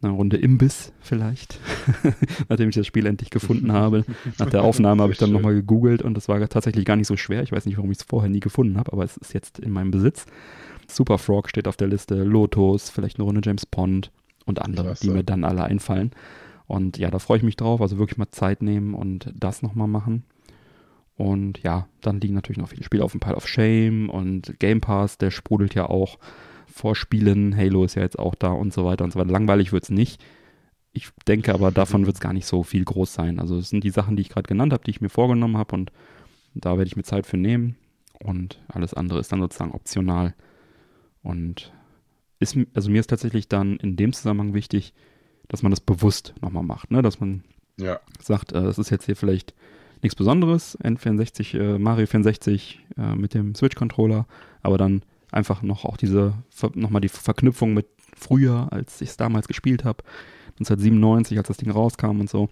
[0.02, 1.58] Eine Runde Imbiss vielleicht,
[2.48, 4.04] nachdem ich das Spiel endlich gefunden habe.
[4.38, 7.16] Nach der Aufnahme habe ich dann nochmal gegoogelt und das war tatsächlich gar nicht so
[7.16, 7.42] schwer.
[7.42, 9.72] Ich weiß nicht, warum ich es vorher nie gefunden habe, aber es ist jetzt in
[9.72, 10.26] meinem Besitz.
[10.86, 14.12] Super Frog steht auf der Liste, Lotus, vielleicht eine Runde James Pond
[14.44, 16.12] und andere, die mir dann alle einfallen.
[16.66, 17.80] Und ja, da freue ich mich drauf.
[17.80, 20.24] Also wirklich mal Zeit nehmen und das nochmal machen.
[21.16, 24.80] Und ja, dann liegen natürlich noch viele Spiele auf dem Pile of Shame und Game
[24.80, 26.18] Pass, der sprudelt ja auch
[26.66, 27.56] vor Spielen.
[27.56, 29.30] Halo ist ja jetzt auch da und so weiter und so weiter.
[29.30, 30.22] Langweilig wird es nicht.
[30.92, 33.38] Ich denke aber, davon wird es gar nicht so viel groß sein.
[33.38, 35.74] Also es sind die Sachen, die ich gerade genannt habe, die ich mir vorgenommen habe
[35.74, 35.92] und
[36.54, 37.76] da werde ich mir Zeit für nehmen.
[38.22, 40.34] Und alles andere ist dann sozusagen optional.
[41.22, 41.72] Und
[42.38, 44.94] ist, also mir ist tatsächlich dann in dem Zusammenhang wichtig,
[45.48, 47.02] dass man das bewusst nochmal macht, ne?
[47.02, 47.44] Dass man
[47.76, 48.00] ja.
[48.20, 49.54] sagt, äh, das ist jetzt hier vielleicht
[50.02, 54.26] nichts Besonderes, N64, äh, Mario 64 äh, mit dem Switch-Controller,
[54.62, 56.34] aber dann einfach noch auch diese,
[56.74, 60.02] nochmal die Verknüpfung mit früher, als ich es damals gespielt habe,
[60.58, 62.48] 1997, als das Ding rauskam und so,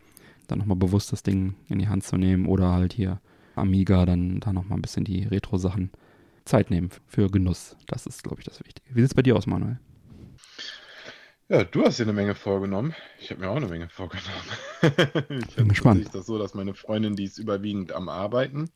[0.47, 3.21] dann nochmal bewusst das Ding in die Hand zu nehmen oder halt hier
[3.57, 5.91] Amiga, dann da nochmal ein bisschen die Retro-Sachen
[6.45, 7.77] Zeit nehmen für Genuss.
[7.87, 8.95] Das ist, glaube ich, das Wichtige.
[8.95, 9.79] Wie sieht es bei dir aus, Manuel?
[11.49, 12.95] Ja, du hast dir eine Menge vorgenommen.
[13.21, 14.29] Ich habe mir auch eine Menge vorgenommen.
[15.47, 16.01] ich bin gespannt.
[16.01, 18.71] Ist das so, dass meine Freundin, die ist überwiegend am Arbeiten.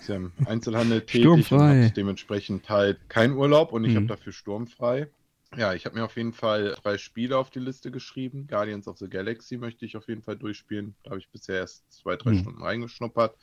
[0.00, 3.96] Sie haben Einzelhandel tätig und hat dementsprechend halt keinen Urlaub und ich mhm.
[3.96, 5.08] habe dafür sturmfrei.
[5.56, 8.48] Ja, ich habe mir auf jeden Fall drei Spiele auf die Liste geschrieben.
[8.48, 10.96] Guardians of the Galaxy möchte ich auf jeden Fall durchspielen.
[11.04, 12.38] Da habe ich bisher erst zwei, drei mhm.
[12.38, 13.36] Stunden reingeschnuppert.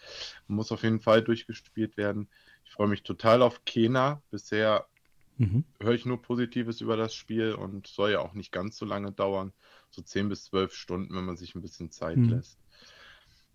[0.48, 2.28] Muss auf jeden Fall durchgespielt werden.
[2.66, 4.22] Ich freue mich total auf Kena.
[4.30, 4.88] Bisher
[5.42, 5.64] Mhm.
[5.82, 9.12] höre ich nur Positives über das Spiel und soll ja auch nicht ganz so lange
[9.12, 9.54] dauern.
[9.90, 12.28] So 10 bis 12 Stunden, wenn man sich ein bisschen Zeit Mhm.
[12.28, 12.60] lässt.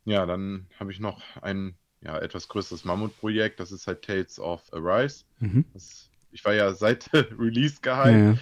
[0.05, 3.59] Ja, dann habe ich noch ein ja, etwas größeres Mammutprojekt.
[3.61, 5.25] Das ist halt Tales of Arise.
[5.41, 5.65] Mhm.
[5.73, 8.25] Das, ich war ja seit Release Ja, geheim.
[8.25, 8.41] ja.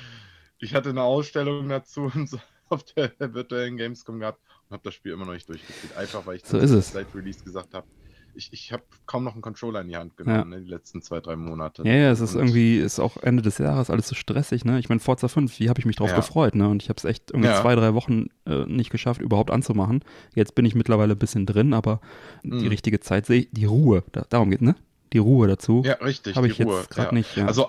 [0.58, 4.94] Ich hatte eine Ausstellung dazu und so auf der virtuellen Gamescom gehabt und habe das
[4.94, 5.92] Spiel immer noch nicht durchgespielt.
[5.94, 6.92] Einfach weil ich So dann ist es.
[6.92, 7.88] seit Release gesagt habe,
[8.36, 11.20] ich, ich habe kaum noch einen Controller in die Hand genommen, ne, die letzten zwei,
[11.20, 11.82] drei Monate.
[11.86, 14.78] Ja, ja, es ist Und- irgendwie, ist auch Ende des Jahres alles so stressig, ne?
[14.78, 16.16] Ich meine, Forza 5, wie habe ich mich drauf Ja.
[16.16, 16.68] gefreut, ne?
[16.68, 17.60] Und ich habe es echt irgendwie Ja.
[17.60, 20.04] zwei, drei Wochen äh, nicht geschafft, überhaupt anzumachen.
[20.34, 22.00] Jetzt bin ich mittlerweile ein bisschen drin, aber
[22.42, 22.68] die Mhm.
[22.68, 24.74] richtige Zeit sehe ich, die Ruhe, da, darum geht, ne?
[25.12, 26.36] Die Ruhe dazu Ja, richtig.
[26.36, 27.14] habe die ich jetzt Ruhe, gerade ja.
[27.14, 27.36] nicht.
[27.36, 27.46] Ja.
[27.46, 27.68] Also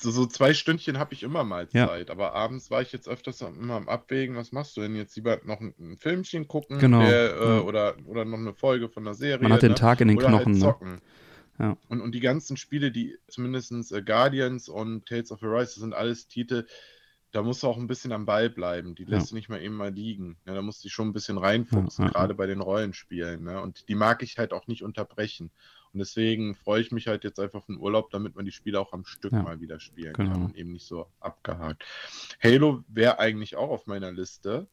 [0.00, 1.88] so, so zwei Stündchen habe ich immer mal Ja.
[1.88, 4.94] Zeit, aber abends war ich jetzt öfters am- immer am Abwägen, was machst du denn
[4.96, 5.16] jetzt?
[5.16, 7.60] Lieber noch ein, ein Filmchen gucken Genau, der, äh, ja.
[7.60, 9.42] oder, oder noch eine Folge von einer Serie.
[9.42, 9.74] Man hat den ne?
[9.74, 10.60] Tag in den oder Knochen, halt ne?
[10.60, 11.00] zocken.
[11.58, 11.76] Ja.
[11.88, 15.94] Und, und die ganzen Spiele, die zumindest äh, Guardians und Tales of Arise, das sind
[15.94, 16.66] alles Titel,
[17.32, 18.94] da musst du auch ein bisschen am Ball bleiben.
[18.94, 19.30] Die lässt Ja.
[19.30, 20.38] du nicht mal eben mal liegen.
[20.46, 23.42] Ja, da musst du dich schon ein bisschen reinfuchsen, Ja, ja, gerade bei den Rollenspielen.
[23.44, 23.60] Ne?
[23.60, 25.50] Und die mag ich halt auch nicht unterbrechen.
[25.92, 28.78] Und deswegen freue ich mich halt jetzt einfach auf den Urlaub, damit man die Spiele
[28.80, 29.42] auch am Stück Ja.
[29.42, 30.32] mal wieder spielen Genau.
[30.32, 31.84] kann und eben nicht so abgehakt.
[32.42, 34.68] Halo wäre eigentlich auch auf meiner Liste.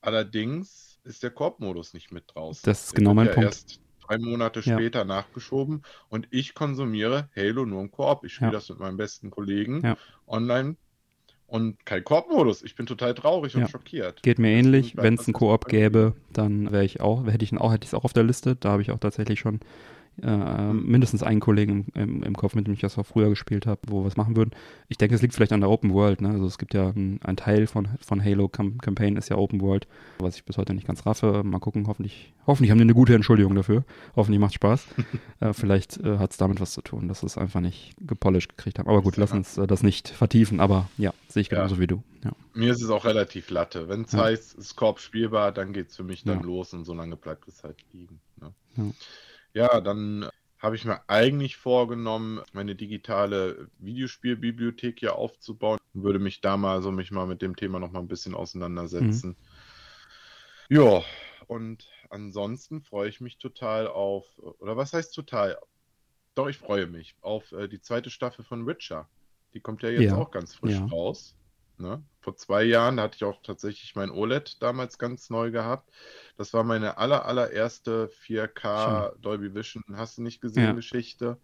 [0.00, 2.62] Allerdings ist der Koop-Modus nicht mit draußen.
[2.64, 3.46] Das ist Der genau mein ja Punkt.
[3.46, 4.74] erst drei Monate Ja.
[4.76, 8.24] später nachgeschoben und ich konsumiere Halo nur im Koop.
[8.24, 10.76] Ich spiele das mit meinem besten Kollegen online
[11.46, 12.62] und kein Koop-Modus.
[12.62, 13.60] Ich bin total traurig Ja.
[13.62, 14.22] und schockiert.
[14.22, 14.96] Geht mir Deswegen ähnlich.
[14.96, 17.84] Wenn es das einen Koop gäbe, dann wäre ich auch, hätte ich ihn auch, hätte
[17.84, 18.56] ich es auch auf der Liste.
[18.56, 19.60] Da habe ich auch tatsächlich schon
[20.22, 20.86] äh, Hm.
[20.86, 23.80] mindestens einen Kollegen im, im, im Kopf, mit dem ich das auch früher gespielt habe,
[23.88, 24.50] wo wir es machen würden.
[24.88, 26.20] Ich denke, es liegt vielleicht an der Open World.
[26.20, 26.28] Ne?
[26.30, 29.60] Also es gibt ja ein, ein Teil von, von Halo Cam Campaign ist ja Open
[29.60, 29.86] World,
[30.18, 31.42] was ich bis heute nicht ganz raffe.
[31.44, 33.84] Mal gucken, hoffentlich, hoffentlich haben die eine gute Entschuldigung dafür.
[34.16, 34.86] Hoffentlich macht Spaß.
[35.40, 38.78] äh, vielleicht äh, hat es damit was zu tun, dass es einfach nicht gepolished gekriegt
[38.78, 38.88] haben.
[38.88, 40.60] Aber gut, lass uns äh, das nicht vertiefen.
[40.60, 41.56] Aber ja, sehe ich Ja.
[41.58, 42.02] genauso wie du.
[42.24, 42.32] Ja.
[42.54, 43.88] Mir ist es auch relativ latte.
[43.88, 44.24] Wenn es Ja.
[44.24, 46.44] heißt, es ist Koop spielbar, dann geht es für mich dann Ja.
[46.46, 48.20] los und so lange bleibt es halt liegen.
[48.40, 48.52] Ne?
[48.76, 48.84] Ja.
[49.54, 56.40] Ja, dann habe ich mir eigentlich vorgenommen, meine digitale Videospielbibliothek hier aufzubauen und würde mich
[56.40, 59.36] da mal so mich mal mit dem Thema noch mal ein bisschen auseinandersetzen.
[60.68, 61.02] Ja,
[61.46, 65.58] und ansonsten freue ich mich total auf, oder was heißt total?
[66.34, 69.10] Doch, ich freue mich auf äh, die zweite Staffel von Witcher.
[69.54, 70.90] Die kommt ja jetzt Ja, auch ganz frisch ja.
[70.92, 71.36] raus.
[71.76, 72.02] Ne?
[72.20, 75.90] Vor zwei Jahren, da hatte ich auch tatsächlich mein OLED damals ganz neu gehabt.
[76.36, 80.72] Das war meine aller, allererste 4K Dolby Vision, hast du nicht gesehen, Ja.
[80.72, 81.38] Geschichte.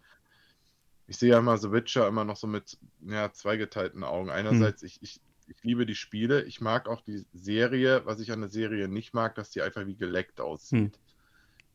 [1.07, 4.29] Ich sehe ja immer The Witcher immer noch so mit ja, zweigeteilten Augen.
[4.29, 8.05] Einerseits, ich, ich, ich liebe die Spiele, ich mag auch die Serie.
[8.05, 10.97] Was ich an der Serie nicht mag, dass die einfach wie geleckt aussieht.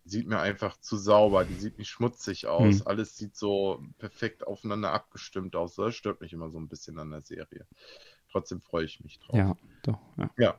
[0.04, 2.78] Die sieht mir einfach zu sauber, die sieht nicht schmutzig aus.
[2.80, 2.86] Hm.
[2.86, 5.74] Alles sieht so perfekt aufeinander abgestimmt aus.
[5.74, 7.66] Das stört mich immer so ein bisschen an der Serie.
[8.30, 9.36] Trotzdem freue ich mich drauf.
[9.36, 9.98] Ja, doch.
[10.38, 10.58] Ja.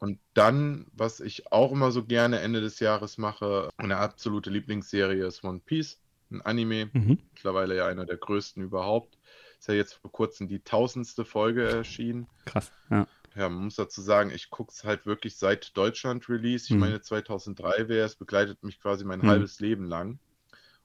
[0.00, 5.26] Und dann, was ich auch immer so gerne Ende des Jahres mache, eine absolute Lieblingsserie
[5.26, 6.00] ist One Piece,
[6.30, 7.18] ein Anime, Mhm.
[7.34, 9.18] mittlerweile ja einer der größten überhaupt.
[9.58, 12.28] Ist ja jetzt vor kurzem die tausendste Folge erschienen.
[12.44, 12.70] Krass.
[12.90, 13.08] Ja.
[13.34, 16.66] Ja, man muss dazu sagen, ich gucke es halt wirklich seit Deutschland-Release.
[16.66, 16.78] Ich Mhm.
[16.78, 19.26] meine, 2003 wäre es, begleitet mich quasi mein Mhm.
[19.26, 20.20] halbes Leben lang.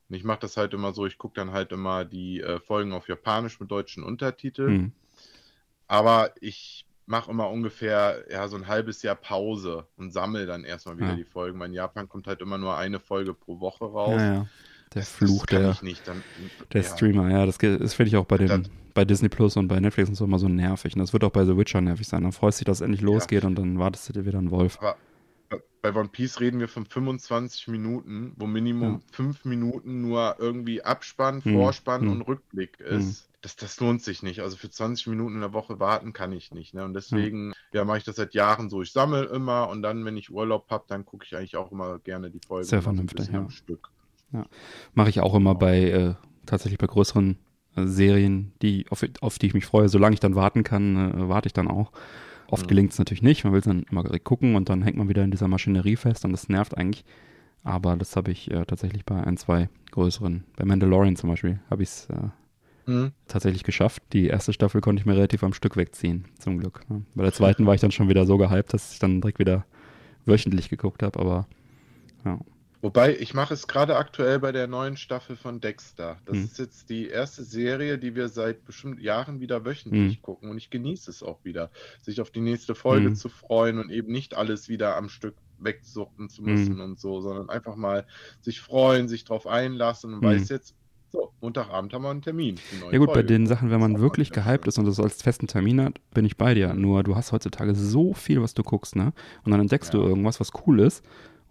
[0.10, 2.94] Und ich mache das halt immer so, ich gucke dann halt immer die äh, Folgen
[2.94, 4.74] auf Japanisch mit deutschen Untertiteln.
[4.74, 4.92] Mhm.
[5.94, 10.98] Aber ich mache immer ungefähr ja, so ein halbes Jahr Pause und sammle dann erstmal
[10.98, 11.16] wieder Ja.
[11.16, 11.60] die Folgen.
[11.60, 14.20] Weil in Japan kommt halt immer nur eine Folge pro Woche raus.
[14.22, 14.48] Ja, ja.
[14.96, 16.08] Der Fluch der, ich nicht.
[16.08, 16.24] Dann,
[16.72, 16.84] der.
[16.84, 18.62] Streamer, ja, das, das finde ich auch bei, den, Das-
[18.94, 20.94] bei Disney Plus und bei Netflix und so immer so nervig.
[20.96, 22.24] Und das wird auch bei The Witcher nervig sein.
[22.24, 24.52] Dann freust du dich, dass es endlich losgeht und dann wartest du dir wieder einen
[24.52, 24.78] Wolf.
[24.80, 24.96] Aber
[25.84, 29.00] bei One Piece reden wir von 25 Minuten, wo Minimum Ja.
[29.12, 32.12] 5 Minuten nur irgendwie Abspann, Hm, Vorspann hm.
[32.12, 33.30] und Rückblick ist.
[33.42, 34.40] Das, das lohnt sich nicht.
[34.40, 36.74] Also für 20 Minuten in der Woche warten kann ich nicht.
[36.74, 36.86] Ne?
[36.86, 38.82] Und deswegen ja, mache ich das seit Jahren so.
[38.82, 42.00] Ich sammle immer und dann, wenn ich Urlaub habe, dann gucke ich eigentlich auch immer
[42.00, 43.50] gerne die Folgen Sehr immer so ein vernünftig, ja.
[43.50, 43.90] Stück.
[44.94, 45.60] Mache ich auch immer Genau.
[45.60, 46.14] bei, äh,
[46.46, 47.38] tatsächlich bei größeren
[47.76, 49.90] äh, Serien, die, auf, auf die ich mich freue.
[49.90, 51.92] Solange ich dann warten kann, äh, warte ich dann auch.
[52.48, 52.68] Oft Mhm.
[52.70, 53.44] gelingt es natürlich nicht.
[53.44, 55.96] Man will es dann immer direkt gucken und dann hängt man wieder in dieser Maschinerie
[55.96, 57.04] fest und das nervt eigentlich.
[57.64, 61.84] Aber das habe ich äh, tatsächlich bei ein, zwei größeren, bei Mandalorian zum Beispiel, habe
[61.84, 62.30] ich es äh,
[62.86, 63.12] Hm.
[63.28, 64.04] tatsächlich geschafft.
[64.12, 66.82] Die erste Staffel konnte ich mir relativ am Stück wegziehen, zum Glück.
[66.90, 67.04] ne.
[67.16, 69.66] Bei der zweiten war ich dann schon wieder so gehypt, dass ich dann direkt wieder
[70.26, 71.48] wöchentlich geguckt habe, aber
[72.26, 72.40] ja.
[72.84, 76.20] Wobei, ich mache es gerade aktuell bei der neuen Staffel von Dexter.
[76.26, 76.44] Das Hm.
[76.44, 80.22] ist jetzt die erste Serie, die wir seit bestimmt Jahren wieder wöchentlich Hm.
[80.22, 83.16] gucken und ich genieße es auch wieder, sich auf die nächste Folge Hm.
[83.16, 86.52] zu freuen und eben nicht alles wieder am Stück wegsuchten zu Hm.
[86.52, 88.06] müssen und so, sondern einfach mal
[88.42, 90.30] sich freuen, sich drauf einlassen und Hm.
[90.30, 90.76] weiß jetzt,
[91.10, 92.64] So, Montagabend haben wir einen Termin.
[92.92, 93.14] Ja gut, Folge.
[93.14, 96.26] bei den Sachen, wenn man wirklich gehypt ist und das als festen Termin hat, bin
[96.26, 96.74] ich bei dir.
[96.74, 99.14] Nur du hast heutzutage so viel, was du guckst, ne?
[99.44, 100.00] Und dann entdeckst ja.
[100.00, 101.04] du irgendwas, was cool ist.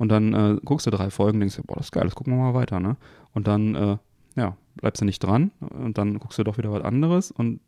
[0.02, 2.42] Und dann äh, guckst du drei Folgen denkst, boah, das ist geil, das gucken wir
[2.42, 2.96] mal weiter, ne?
[3.34, 3.98] Und dann, äh,
[4.34, 7.60] ja, bleibst du nicht dran und dann guckst du doch wieder was anderes und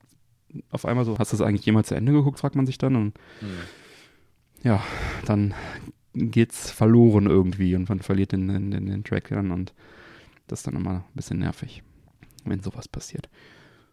[0.72, 2.96] auf einmal so, hast du es eigentlich jemals zu Ende geguckt, fragt man sich dann
[2.96, 4.64] und mhm.
[4.64, 4.82] ja,
[5.26, 5.54] dann
[6.12, 9.72] geht's verloren irgendwie und man verliert den, den, den Track dann und
[10.48, 11.84] das ist dann immer ein bisschen nervig,
[12.44, 13.28] wenn sowas passiert.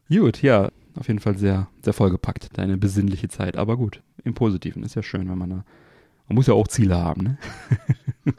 [0.10, 3.56] Gut, ja, auf jeden Fall sehr, sehr vollgepackt, deine besinnliche Zeit.
[3.56, 5.66] Aber gut, im Positiven ist ja schön, wenn man da.
[6.32, 7.38] Man muss ja auch Ziele haben, ne?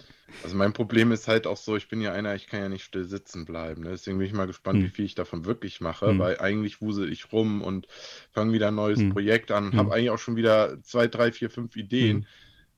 [0.44, 2.82] Also mein Problem ist halt auch so, ich bin ja einer, ich kann ja nicht
[2.82, 3.82] still sitzen bleiben.
[3.82, 3.90] Ne?
[3.90, 4.86] Deswegen bin ich mal gespannt, hm.
[4.86, 6.18] wie viel ich davon wirklich mache, hm.
[6.18, 7.86] weil eigentlich wusel ich rum und
[8.32, 9.10] fange wieder ein neues hm.
[9.10, 9.92] Projekt an, habe hm.
[9.92, 12.22] eigentlich auch schon wieder zwei, drei, vier, fünf Ideen.
[12.22, 12.26] Hm.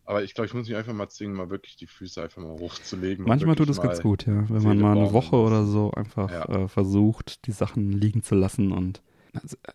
[0.04, 2.58] Aber ich glaube, ich muss mich einfach mal zwingen, mal wirklich die Füße einfach mal
[2.58, 3.24] hochzulegen.
[3.24, 4.44] Manchmal tut es ganz gut, ja.
[4.50, 6.64] Wenn man mal eine Woche oder so einfach ja.
[6.64, 8.72] äh, versucht, die Sachen liegen zu lassen.
[8.72, 9.00] Und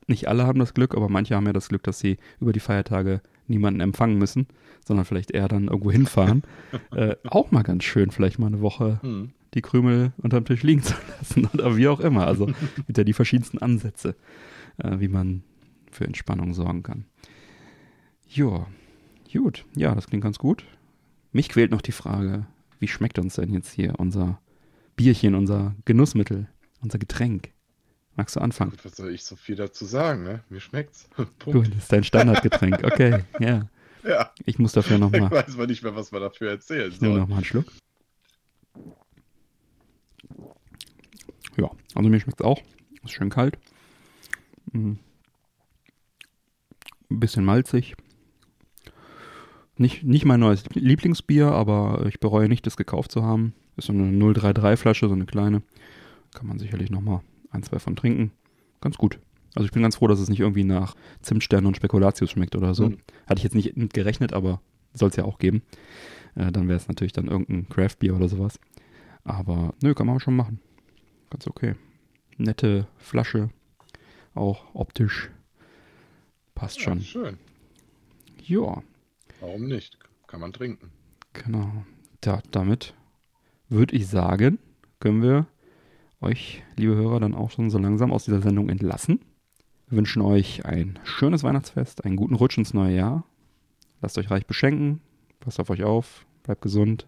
[0.07, 2.59] nicht alle haben das Glück, aber manche haben ja das Glück, dass sie über die
[2.59, 4.47] Feiertage niemanden empfangen müssen,
[4.85, 6.43] sondern vielleicht eher dann irgendwo hinfahren.
[6.91, 9.31] äh, auch mal ganz schön, vielleicht mal eine Woche hm.
[9.53, 12.27] die Krümel unterm Tisch liegen zu lassen oder wie auch immer.
[12.27, 12.45] Also
[12.87, 14.15] gibt ja die verschiedensten Ansätze,
[14.77, 15.43] äh, wie man
[15.91, 17.05] für Entspannung sorgen kann.
[18.27, 18.67] Joa.
[19.31, 20.65] Gut, ja, das klingt ganz gut.
[21.31, 22.47] Mich quält noch die Frage,
[22.79, 24.41] wie schmeckt uns denn jetzt hier unser
[24.95, 26.47] Bierchen, unser Genussmittel,
[26.81, 27.51] unser Getränk?
[28.19, 28.73] Magst du anfangen?
[28.83, 30.43] Was soll ich so viel dazu sagen, ne?
[30.49, 31.07] Mir schmeckt's.
[31.45, 32.83] Gut, das ist dein Standardgetränk.
[32.83, 33.69] Okay, ja.
[34.03, 34.33] Ja.
[34.43, 35.23] Ich muss dafür nochmal.
[35.23, 37.07] Ich weiß mal nicht mehr, was man dafür erzählen soll.
[37.07, 37.71] Nehme nochmal einen Schluck.
[41.55, 42.61] Ja, also mir schmeckt's auch.
[43.05, 43.57] Ist schön kalt.
[44.73, 44.99] Ein
[47.07, 47.95] bisschen malzig.
[49.77, 53.53] Nicht, nicht mein neues Lieblingsbier, aber ich bereue nicht, das gekauft zu haben.
[53.77, 55.61] Ist so eine 033 Flasche, so eine kleine.
[56.33, 57.21] Kann man sicherlich nochmal
[57.51, 58.31] ein, zwei von trinken.
[58.81, 59.19] Ganz gut.
[59.55, 62.73] Also ich bin ganz froh, dass es nicht irgendwie nach Zimtstern und Spekulatius schmeckt oder
[62.73, 62.89] so.
[62.89, 62.97] Mhm.
[63.27, 64.61] Hatte ich jetzt nicht mit gerechnet, aber
[64.93, 65.63] soll es ja auch geben.
[66.35, 68.59] Äh, dann wäre es natürlich dann irgendein Craft-Bier oder sowas.
[69.23, 70.59] Aber nö, kann man schon machen.
[71.29, 71.75] Ganz okay.
[72.37, 73.49] Nette Flasche.
[74.33, 75.29] Auch optisch.
[76.55, 77.01] Passt ja, schon.
[77.01, 77.37] Schön.
[78.45, 78.81] Ja.
[79.39, 79.97] Warum nicht?
[80.27, 80.91] Kann man trinken.
[81.33, 81.85] Genau.
[82.23, 82.93] Ja, damit
[83.69, 84.59] würde ich sagen,
[84.99, 85.47] können wir
[86.21, 89.19] euch, liebe Hörer, dann auch schon so langsam aus dieser Sendung entlassen.
[89.87, 93.25] Wir wünschen euch ein schönes Weihnachtsfest, einen guten Rutsch ins neue Jahr.
[94.01, 95.01] Lasst euch reich beschenken,
[95.39, 97.07] passt auf euch auf, bleibt gesund.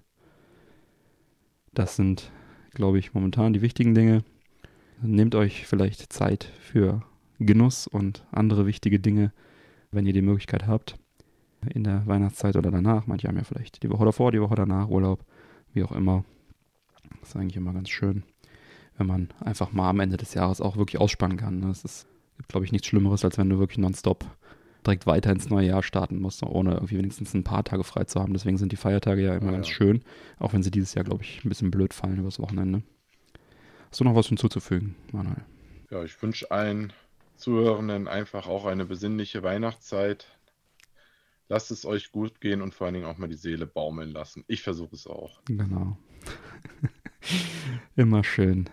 [1.73, 2.31] Das sind,
[2.73, 4.23] glaube ich, momentan die wichtigen Dinge.
[5.01, 7.01] Nehmt euch vielleicht Zeit für
[7.39, 9.31] Genuss und andere wichtige Dinge,
[9.91, 10.95] wenn ihr die Möglichkeit habt
[11.69, 13.07] in der Weihnachtszeit oder danach.
[13.07, 15.25] Manche haben ja vielleicht die Woche davor, die Woche danach Urlaub,
[15.73, 16.23] wie auch immer.
[17.19, 18.23] Das ist eigentlich immer ganz schön,
[18.97, 21.59] wenn man einfach mal am Ende des Jahres auch wirklich ausspannen kann.
[21.59, 21.69] Ne?
[21.69, 24.25] Es ist, gibt, glaube ich, nichts Schlimmeres, als wenn du wirklich nonstop
[24.85, 28.19] direkt weiter ins neue Jahr starten musst, ohne irgendwie wenigstens ein paar Tage frei zu
[28.19, 28.33] haben.
[28.33, 29.73] Deswegen sind die Feiertage ja immer ja, ganz ja.
[29.73, 30.03] schön,
[30.39, 32.81] auch wenn sie dieses Jahr, glaube ich, ein bisschen blöd fallen übers Wochenende.
[33.89, 35.43] Hast du noch was hinzuzufügen, Manuel?
[35.91, 36.93] Ja, ich wünsche allen
[37.35, 40.27] Zuhörenden einfach auch eine besinnliche Weihnachtszeit,
[41.51, 44.45] Lasst es euch gut gehen und vor allen Dingen auch mal die Seele baumeln lassen.
[44.47, 45.41] Ich versuche es auch.
[45.47, 45.97] Genau.
[47.97, 48.69] Immer schön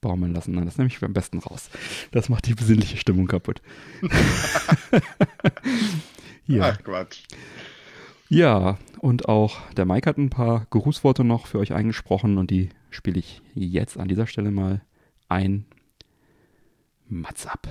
[0.00, 0.54] baumeln lassen.
[0.54, 1.70] Nein, das nehme ich am besten raus.
[2.12, 3.62] Das macht die besinnliche Stimmung kaputt.
[6.46, 6.70] ja.
[6.70, 7.24] Ach Quatsch.
[8.28, 12.68] Ja, und auch der Mike hat ein paar Grußworte noch für euch eingesprochen und die
[12.90, 14.82] spiele ich jetzt an dieser Stelle mal
[15.28, 15.66] ein.
[17.10, 17.68] Mats ab.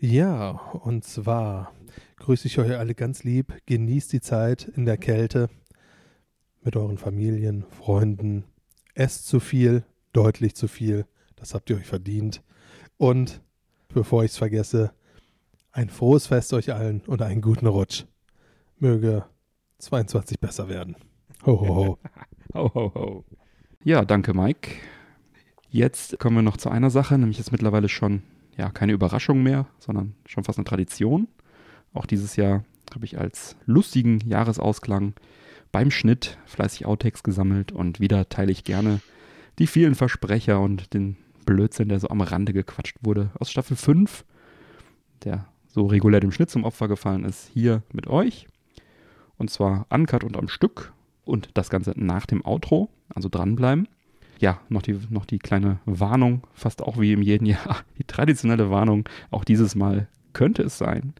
[0.00, 1.72] Ja, und zwar
[2.16, 3.54] grüße ich euch alle ganz lieb.
[3.66, 5.48] Genießt die Zeit in der Kälte
[6.62, 8.44] mit euren Familien, Freunden.
[8.94, 11.06] Esst zu viel, deutlich zu viel.
[11.40, 12.42] Das habt ihr euch verdient.
[12.98, 13.40] Und
[13.88, 14.92] bevor ich es vergesse,
[15.72, 18.04] ein frohes Fest euch allen und einen guten Rutsch.
[18.78, 19.24] Möge
[19.78, 20.96] 22 besser werden.
[21.46, 21.98] Ho, ho, ho.
[22.54, 23.24] ho, ho, ho.
[23.82, 24.72] Ja, danke, Mike.
[25.70, 28.22] Jetzt kommen wir noch zu einer Sache, nämlich ist mittlerweile schon
[28.56, 31.28] ja keine Überraschung mehr, sondern schon fast eine Tradition.
[31.94, 32.64] Auch dieses Jahr
[32.94, 35.14] habe ich als lustigen Jahresausklang
[35.72, 39.00] beim Schnitt fleißig Outtakes gesammelt und wieder teile ich gerne
[39.58, 41.16] die vielen Versprecher und den
[41.54, 44.24] Blödsinn, der so am Rande gequatscht wurde aus Staffel 5,
[45.24, 48.46] der so regulär dem Schnitt zum Opfer gefallen ist, hier mit euch.
[49.36, 50.92] Und zwar uncut und am Stück
[51.24, 53.88] und das Ganze nach dem Outro, also dranbleiben
[54.40, 58.70] ja, noch die, noch die kleine Warnung, fast auch wie im jeden Jahr, die traditionelle
[58.70, 61.12] Warnung, auch dieses Mal könnte es sein,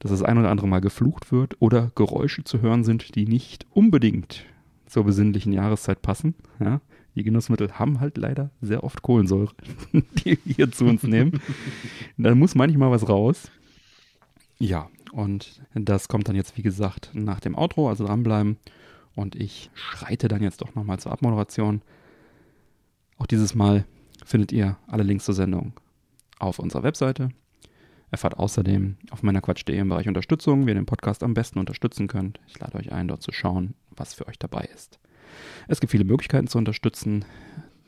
[0.00, 3.66] dass das ein oder andere Mal geflucht wird oder Geräusche zu hören sind, die nicht
[3.70, 4.44] unbedingt
[4.86, 6.34] zur besinnlichen Jahreszeit passen.
[6.60, 6.80] Ja?
[7.18, 9.52] Die Genussmittel haben halt leider sehr oft Kohlensäure,
[9.92, 11.40] die wir hier zu uns nehmen.
[12.16, 13.50] da muss manchmal was raus.
[14.58, 18.56] Ja, und das kommt dann jetzt, wie gesagt, nach dem Outro, also dranbleiben.
[19.14, 21.82] Und ich schreite dann jetzt doch nochmal zur Abmoderation.
[23.16, 23.84] Auch dieses Mal
[24.24, 25.72] findet ihr alle Links zur Sendung
[26.38, 27.30] auf unserer Webseite.
[28.10, 32.06] Erfahrt außerdem auf meiner Quatsch.de im Bereich Unterstützung, wie ihr den Podcast am besten unterstützen
[32.06, 32.40] könnt.
[32.46, 34.98] Ich lade euch ein, dort zu schauen, was für euch dabei ist.
[35.66, 37.24] Es gibt viele Möglichkeiten zu unterstützen.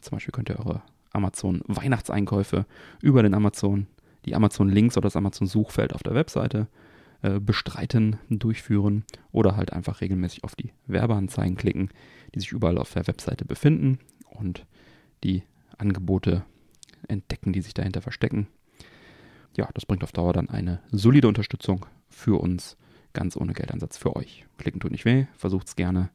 [0.01, 0.83] Zum Beispiel könnt ihr eure
[1.13, 2.67] Amazon Weihnachtseinkäufe
[3.03, 3.87] über den Amazon,
[4.25, 6.69] die Amazon Links oder das Amazon Suchfeld auf der Webseite
[7.23, 11.91] äh, bestreiten, durchführen oder halt einfach regelmäßig auf die Werbeanzeigen klicken,
[12.35, 13.99] die sich überall auf der Webseite befinden
[14.31, 14.67] und
[15.25, 15.43] die
[15.77, 16.45] Angebote
[17.09, 18.47] entdecken, die sich dahinter verstecken.
[19.57, 22.77] Ja, das bringt auf Dauer dann eine solide Unterstützung für uns,
[23.13, 24.47] ganz ohne Geldeinsatz für euch.
[24.59, 26.11] Klicken tut nicht weh, versucht es gerne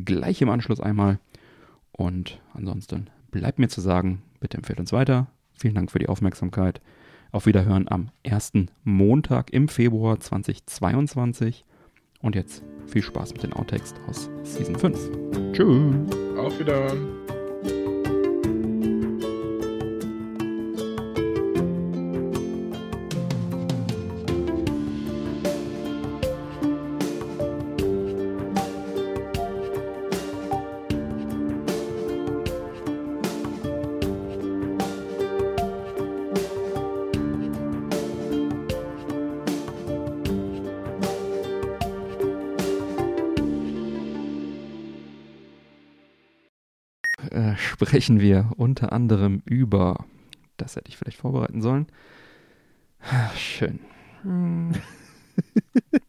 [0.00, 1.18] gleich im Anschluss einmal.
[1.92, 5.28] Und ansonsten bleibt mir zu sagen, bitte empfehlt uns weiter.
[5.54, 6.80] Vielen Dank für die Aufmerksamkeit.
[7.30, 11.64] Auf Wiederhören am ersten Montag im Februar 2022.
[12.20, 15.10] Und jetzt viel Spaß mit den Outtakes aus Season 5.
[15.52, 15.94] Tschüss.
[16.36, 17.21] Auf Wiederhören.
[48.02, 50.04] Sprechen wir unter anderem über,
[50.56, 51.86] das hätte ich vielleicht vorbereiten sollen.
[53.00, 53.78] Ah, Schön.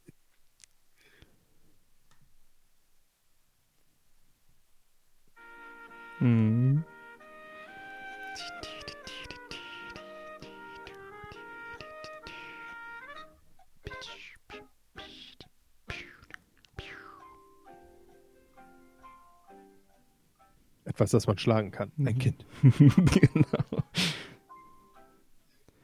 [21.03, 21.91] Etwas, das man schlagen kann.
[21.97, 22.19] Ein Mhm.
[22.19, 22.45] Kind.
[23.33, 23.83] genau.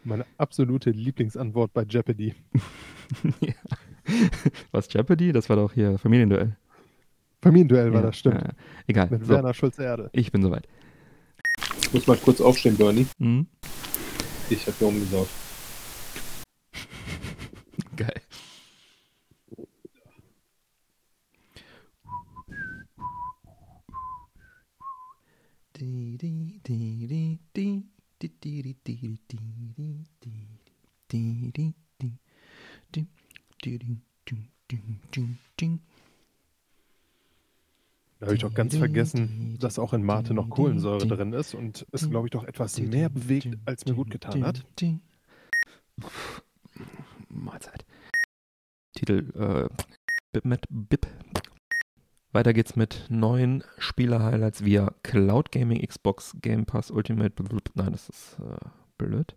[0.06, 2.34] Meine absolute Lieblingsantwort bei Jeopardy.
[3.42, 3.54] ja.
[4.72, 5.34] Was Jeopardy?
[5.34, 6.56] Das war doch hier Familienduell.
[7.42, 8.42] Familienduell war Ja, das, stimmt.
[8.42, 8.54] äh,
[8.88, 9.10] egal.
[9.10, 10.10] Mit So, Werner Schulze-Erde.
[10.14, 10.68] ich bin soweit.
[11.82, 13.08] Ich muss mal kurz aufstehen, Bernie.
[13.18, 13.48] Mhm.
[14.50, 15.30] Ich habe hier umgesaugt.
[17.98, 18.22] Geil.
[38.20, 41.88] Da habe ich doch ganz vergessen, dass auch in Mate noch Kohlensäure drin ist und
[41.94, 44.66] es, glaube ich, doch etwas mehr bewegt, als mir gut getan hat.
[47.30, 47.86] Mahlzeit.
[48.94, 49.32] Titel
[50.34, 51.08] äh, mit Bip.
[52.32, 57.32] Weiter geht's mit neuen Spieler-Highlights via Cloud Gaming, Xbox Game Pass Ultimate.
[57.32, 57.64] Blub.
[57.74, 58.68] Nein, das ist äh,
[58.98, 59.36] blöd.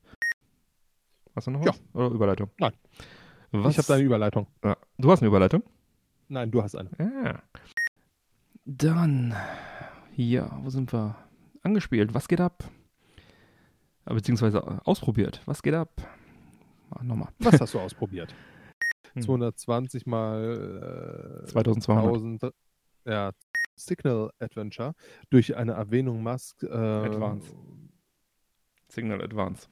[1.35, 1.81] Hast du noch was?
[1.95, 2.51] Oder Überleitung?
[2.59, 2.73] Nein.
[3.53, 3.73] Was?
[3.73, 4.47] Ich habe deine Überleitung.
[4.63, 4.77] ja.
[4.99, 5.63] Du hast eine Überleitung?
[6.29, 6.91] Nein, du hast eine.
[6.99, 7.43] Ja.
[8.65, 9.35] Dann,
[10.13, 11.17] hier, wo sind wir?
[11.63, 12.65] Angespielt, was geht ab?
[14.05, 15.91] Äh, Beziehungsweise äh, ausprobiert, was geht ab?
[16.91, 17.29] Ah, nochmal.
[17.39, 18.35] Was hast du ausprobiert?
[19.15, 19.23] Hm.
[19.23, 22.05] 220 mal äh, 2200.
[22.05, 22.55] 1000,
[23.05, 23.33] ja,
[23.77, 24.95] Signal Adventure
[25.31, 26.63] durch eine Erwähnung Musk.
[26.63, 27.55] Äh, Advance.
[28.89, 29.69] Signal Advance.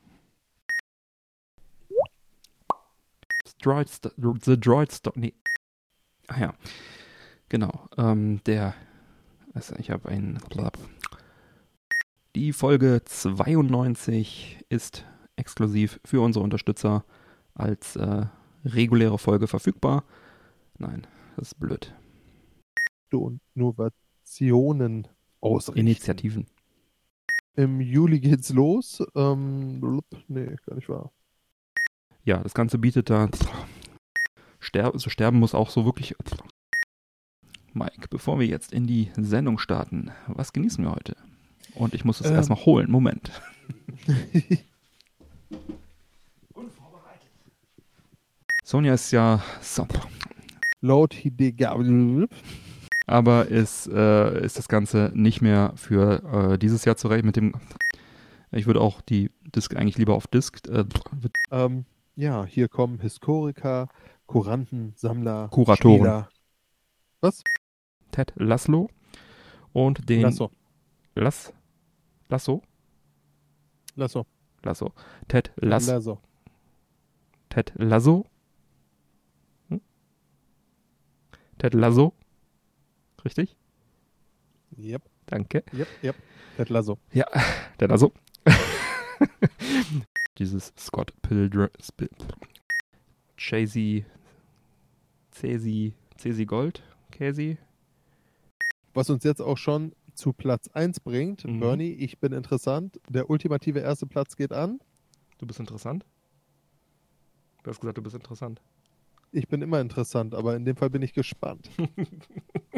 [3.62, 3.90] Droid
[4.42, 5.16] The Droid Stop.
[5.16, 5.34] Nee.
[6.28, 6.54] Ah ja.
[7.48, 7.88] Genau.
[7.96, 8.74] Ähm, der.
[9.52, 10.38] Also ich habe einen.
[12.36, 15.04] Die Folge 92 ist
[15.36, 17.04] exklusiv für unsere Unterstützer
[17.54, 18.26] als äh,
[18.64, 20.04] reguläre Folge verfügbar.
[20.78, 21.06] Nein,
[21.36, 21.92] das ist blöd.
[23.18, 25.08] Und Innovationen
[25.40, 25.80] ausrichten.
[25.80, 26.46] Initiativen.
[27.56, 29.02] Im Juli geht's los.
[29.14, 31.10] Ähm, blub, nee, gar nicht wahr.
[32.24, 33.28] Ja, das Ganze bietet da.
[34.60, 36.14] Ster so sterben muss auch so wirklich.
[37.72, 41.16] Mike, bevor wir jetzt in die Sendung starten, was genießen wir heute?
[41.74, 42.34] Und ich muss es Ähm.
[42.36, 42.90] erstmal holen.
[42.90, 43.30] Moment.
[48.64, 49.42] Sonja ist ja.
[49.60, 49.86] So,
[50.80, 51.74] Laut Hidega.
[53.10, 57.54] Aber ist, äh, ist das Ganze nicht mehr für äh, dieses Jahr zurecht mit dem.
[58.52, 60.66] Ich würde auch die Disk eigentlich lieber auf Disk.
[60.68, 60.84] Äh,
[61.50, 61.84] Ähm,
[62.16, 63.88] ja, hier kommen Historiker,
[64.26, 65.96] Kuranten, Sammler, Kuratoren.
[65.98, 66.28] Spieler.
[67.20, 67.42] Was?
[68.12, 68.88] Ted Laszlo
[69.72, 70.50] und den Lasso.
[71.14, 71.52] Lass.
[72.28, 72.62] Lasso?
[73.96, 74.26] Lasso.
[74.62, 74.92] Lasso.
[75.28, 75.86] Ted Lass.
[75.86, 76.20] Lasso.
[77.48, 78.24] Ted Lasso?
[79.68, 79.80] Hm?
[81.58, 82.14] Ted Lasso?
[83.24, 83.56] Richtig?
[84.78, 85.64] Yep, Danke.
[85.72, 86.16] yep, yep.
[86.56, 86.98] Ted Lasso.
[87.12, 87.26] Ja,
[87.80, 88.12] der Lasso.
[90.38, 91.68] Dieses Scott Pilgrim.
[93.36, 94.04] Chasey.
[95.30, 95.94] Cesi.
[96.16, 96.82] Cesi Gold.
[97.10, 97.58] Casey.
[98.94, 101.44] Was uns jetzt auch schon zu Platz 1 bringt.
[101.44, 101.60] Mhm.
[101.60, 103.00] Bernie, ich bin interessant.
[103.08, 104.80] Der ultimative erste Platz geht an.
[105.38, 106.04] Du bist interessant.
[107.62, 108.60] Du hast gesagt, du bist interessant.
[109.32, 111.70] Ich bin immer interessant, aber in dem Fall bin ich gespannt.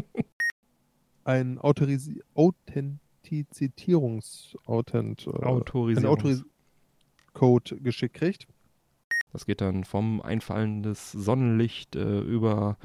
[1.25, 6.11] Ein Autorisi Authentizierungs Authent, äh, ein Autorisierung.
[6.11, 8.47] Autoris-Code geschickt kriegt.
[9.33, 12.77] Das geht dann vom Einfallen des Sonnenlicht äh, über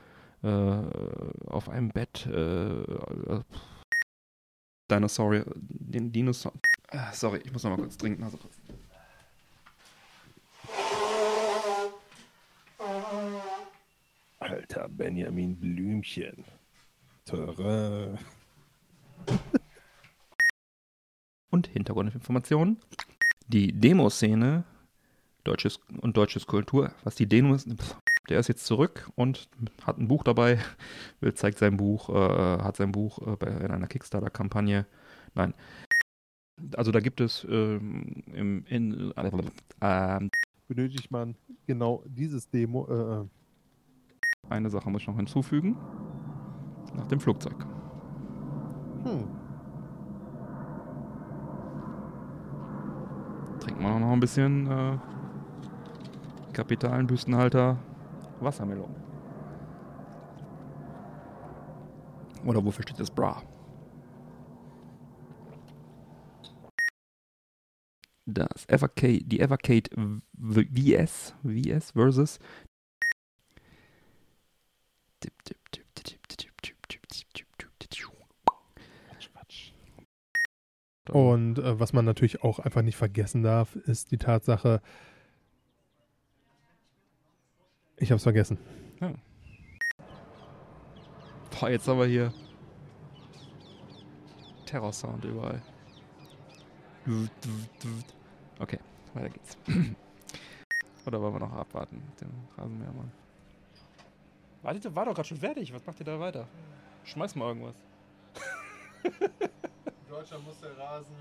[0.43, 2.27] äh, auf einem Bett.
[2.27, 3.41] Äh, äh,
[4.89, 5.45] Dinosaurier.
[5.55, 6.53] Den Dinosaur.
[6.89, 8.23] Ah, sorry, ich muss noch mal kurz trinken.
[8.23, 8.38] Also,
[14.39, 16.45] Alter Benjamin Blümchen.
[17.28, 18.17] Töre.
[21.51, 22.78] und Hintergrundinformationen.
[23.47, 24.63] Die Demoszene
[25.43, 27.65] deutsches und deutsches Kultur, was die Demos,
[28.30, 29.49] der ist jetzt zurück und
[29.84, 30.59] hat ein Buch dabei.
[31.19, 32.13] Will zeigt sein Buch, äh,
[32.61, 34.86] hat sein Buch äh, bei, in einer Kickstarter-Kampagne.
[35.36, 35.53] Nein.
[36.75, 40.30] Also da gibt es ähm, im, in, äh,
[40.67, 42.88] Benötigt man genau dieses Demo.
[43.23, 45.78] Äh, eine Sache muss ich noch hinzufügen.
[46.93, 47.55] Nach dem Flugzeug.
[49.03, 49.27] hm.
[53.59, 54.97] Trinken wir noch ein bisschen äh,
[56.53, 57.77] kapitalen Büstenhalter
[58.39, 58.95] Wassermelone.
[62.45, 63.41] Oder wofür steht das Bra?
[68.25, 69.89] Das Evercade, die Evercade
[70.38, 72.39] VS, VS versus
[75.21, 77.47] tipp, tipp, tipp, tipp, tipp, tipp, tipp, tipp, tipp.
[77.47, 77.47] Dann-
[81.10, 84.82] Und äh, was man natürlich auch einfach nicht vergessen darf, ist die Tatsache,
[87.97, 88.58] ich hab's vergessen.
[91.60, 92.32] Boah, jetzt haben wir hier
[94.66, 95.62] Terrorsound überall.
[98.60, 98.80] Okay,
[99.14, 99.58] weiter geht's.
[101.05, 103.12] Oder wollen wir noch abwarten mit dem Rasenmähermann?
[104.62, 105.74] Wartet, war doch gerade schon fertig.
[105.74, 106.47] Was macht ihr da weiter?
[107.05, 107.76] Schmeiß mal irgendwas.
[110.18, 111.13] In Deutschland muss der Rasen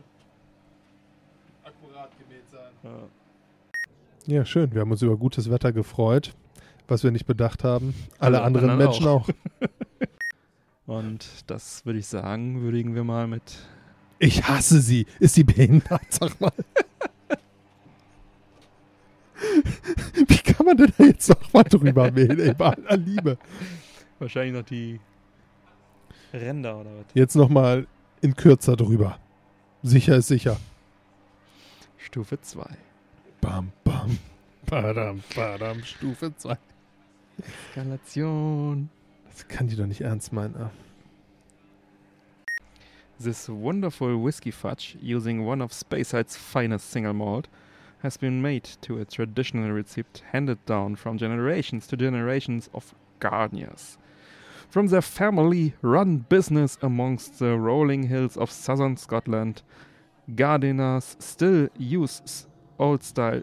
[1.65, 2.73] akkurat gemäht sein.
[2.83, 4.37] Ja.
[4.39, 4.73] Ja, schön.
[4.73, 6.33] Wir haben uns über gutes Wetter gefreut,
[6.89, 7.95] was wir nicht bedacht haben.
[8.19, 9.29] Alle Alle anderen anderen Menschen auch.
[10.87, 13.43] Und das würde ich sagen, würdigen wir mal mit.
[14.19, 15.05] Ich hasse sie.
[15.21, 16.01] Ist sie behindert?
[16.09, 16.53] Sag mal.
[20.27, 22.41] Wie kann man denn da jetzt noch mal drüber mähen?
[22.41, 23.37] Ey, bei aller Liebe.
[24.21, 24.99] Wahrscheinlich noch die
[26.33, 27.05] Ränder oder was?
[27.13, 27.87] Jetzt noch mal
[28.27, 29.19] in kürzer drüber.
[29.83, 30.57] Sicher ist sicher.
[31.97, 32.65] Stufe 2.
[33.41, 34.19] Bam, bam.
[34.67, 35.83] Badam, badam.
[35.85, 36.59] Stufe 2.
[37.39, 38.91] Eskalation.
[39.31, 40.57] Das kann die doch nicht ernst meinen.
[40.57, 40.71] ah.
[43.19, 47.49] This wonderful whiskey fudge, using one of Spaceside's finest single malt,
[48.03, 53.99] has been made to a traditional recipe handed down from generations to generations of gardeners.
[54.69, 59.63] From their family run business amongst the rolling hills of southern Scotland,
[60.35, 62.47] gardeners still use
[62.79, 63.43] old style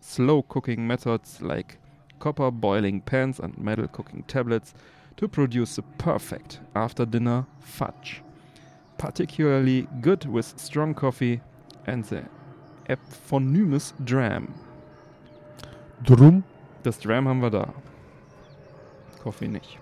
[0.00, 1.78] slow cooking methods like
[2.18, 4.74] copper boiling pans and metal cooking tablets
[5.16, 8.22] to produce the perfect after dinner fudge
[9.02, 11.40] particularly good with strong coffee
[11.88, 12.22] and the
[12.88, 14.54] eponymous Dram.
[16.04, 16.44] Drum.
[16.84, 17.74] Das Dram haben wir da.
[19.20, 19.78] Coffee nicht.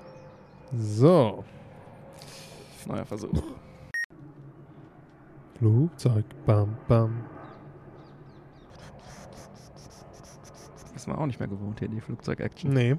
[0.72, 1.44] So.
[2.86, 3.42] Neuer Versuch.
[5.58, 6.24] Flugzeug.
[6.46, 7.24] Bam, bam.
[10.94, 12.72] Ist man auch nicht mehr gewohnt hier, die Flugzeug-Action.
[12.72, 12.96] Nee,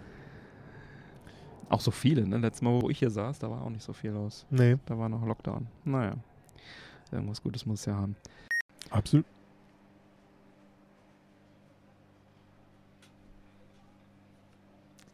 [1.69, 2.38] Auch so viele, ne?
[2.38, 4.45] Letztes Mal, wo ich hier saß, da war auch nicht so viel los.
[4.49, 4.78] nee.
[4.86, 5.67] Da war noch Lockdown.
[5.86, 6.15] Naja.
[7.11, 8.15] Irgendwas Gutes muss es ja haben.
[8.89, 9.26] Absolut.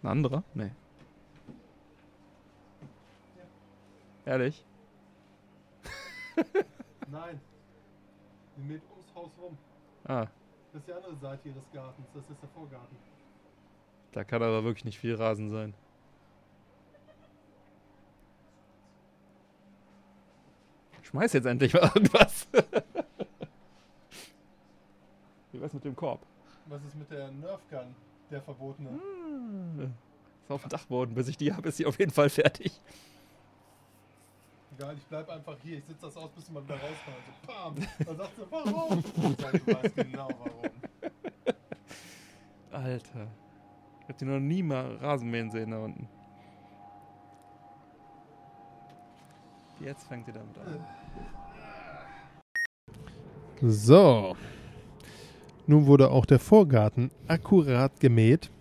[0.03, 0.43] Ein anderer?
[0.53, 0.72] Nee.
[4.28, 4.65] Ehrlich?
[7.07, 7.39] Nein.
[8.57, 9.57] Die mäht ums Haus rum.
[10.03, 10.28] Ah,
[10.73, 12.07] Das ist die andere Seite ihres Gartens.
[12.13, 12.97] Das ist der Vorgarten.
[14.11, 15.73] da kann aber wirklich nicht viel Rasen sein.
[21.03, 22.47] Schmeiß jetzt endlich mal irgendwas.
[25.51, 26.25] Wie wär's mit dem Korb?
[26.65, 27.95] Was ist mit der Nerf Gun,
[28.30, 28.89] der verbotene?
[28.89, 29.93] Hm.
[30.43, 31.15] Ist auf dem Dachboden.
[31.15, 32.73] Bis ich die habe, ist sie auf jeden Fall fertig.
[34.78, 35.80] Egal, ich bleib einfach hier.
[35.80, 37.25] Ich sitze das aus, bis du mal wieder rauskommst.
[37.25, 37.75] So, bam.
[38.05, 38.99] Dann sagt sie, warum?
[38.99, 40.69] Ich sag, du weißt genau warum.
[42.71, 43.28] Alter.
[44.01, 46.07] Ich hab die noch nie mal Rasenmähen sehen da unten.
[49.80, 50.86] Jetzt fängt sie damit an.
[53.61, 54.38] So.
[55.65, 58.51] Nun wurde auch der Vorgarten akkurat gemäht.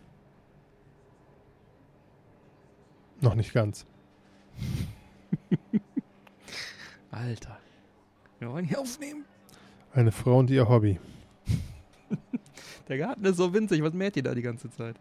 [3.21, 3.85] Noch nicht ganz.
[7.17, 7.59] Alter.
[8.39, 9.25] Wir wollen hier aufnehmen.
[9.93, 11.01] Eine Frau und ihr Hobby.
[12.89, 13.83] Der Garten ist so winzig.
[13.83, 15.01] Was mäht ihr da die ganze Zeit?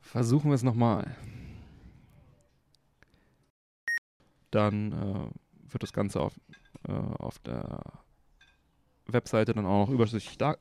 [0.00, 1.16] Versuchen wir es nochmal.
[4.50, 6.38] Dann äh, wird das Ganze auf,
[6.86, 7.80] äh, auf der
[9.06, 10.56] Webseite dann auch noch übersichtlich da.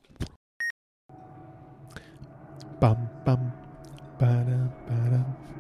[2.80, 3.52] Bam, bam.
[4.18, 5.51] Badam, badam.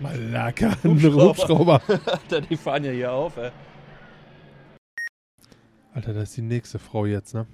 [0.00, 1.82] Malaka, ein Hubschrauber.
[1.88, 3.50] Alter, die fahren ja hier auf, ey.
[5.92, 7.46] Alter, das ist die nächste Frau jetzt, ne?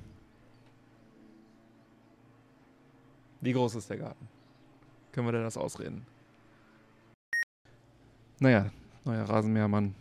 [3.41, 4.29] Wie groß ist der Garten?
[5.13, 6.07] Können wir denn das ausreden?
[8.39, 8.71] Naja,
[9.05, 9.95] neuer Rasenmähermann.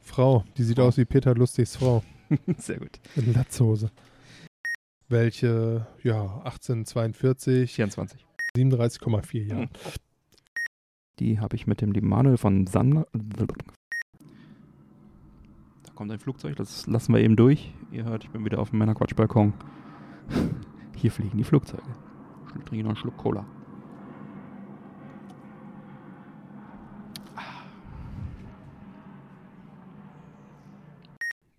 [0.00, 2.02] Frau, die sieht aus wie Peter Lustigs Frau.
[2.58, 2.98] Sehr gut.
[3.16, 3.90] In Latzhose.
[5.08, 8.26] Welche, ja, 1842, 24.
[8.56, 9.68] 37,4 Jahre.
[11.18, 13.06] Die habe ich mit dem lieben Manuel von Sander.
[13.12, 13.46] Da
[15.94, 17.74] kommt ein Flugzeug, das lassen wir eben durch.
[17.90, 19.52] Ihr hört, ich bin wieder auf dem Männerquatsch-Balkon.
[20.96, 21.82] Hier fliegen die Flugzeuge.
[22.58, 23.44] Ich trinke noch einen Schluck Cola.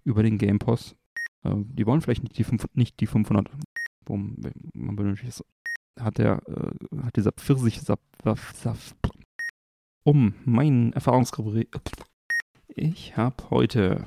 [0.04, 0.96] Über den Game Pass.
[1.44, 3.50] Äh, die wollen vielleicht nicht die, 5, nicht die 500.
[4.04, 4.36] Boom,
[4.74, 5.44] man benötigt.
[6.00, 9.14] Hat der, äh, hat dieser Pfirsich Saft
[10.04, 11.70] um mein Erfahrungsgebiet.
[12.68, 14.06] Ich habe heute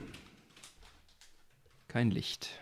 [1.88, 2.60] kein Licht.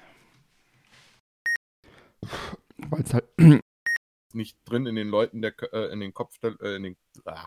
[2.79, 3.25] Weil es halt.
[4.33, 7.47] Nicht drin in den Leuten, der, äh, in den Kopf, äh, in den, ah.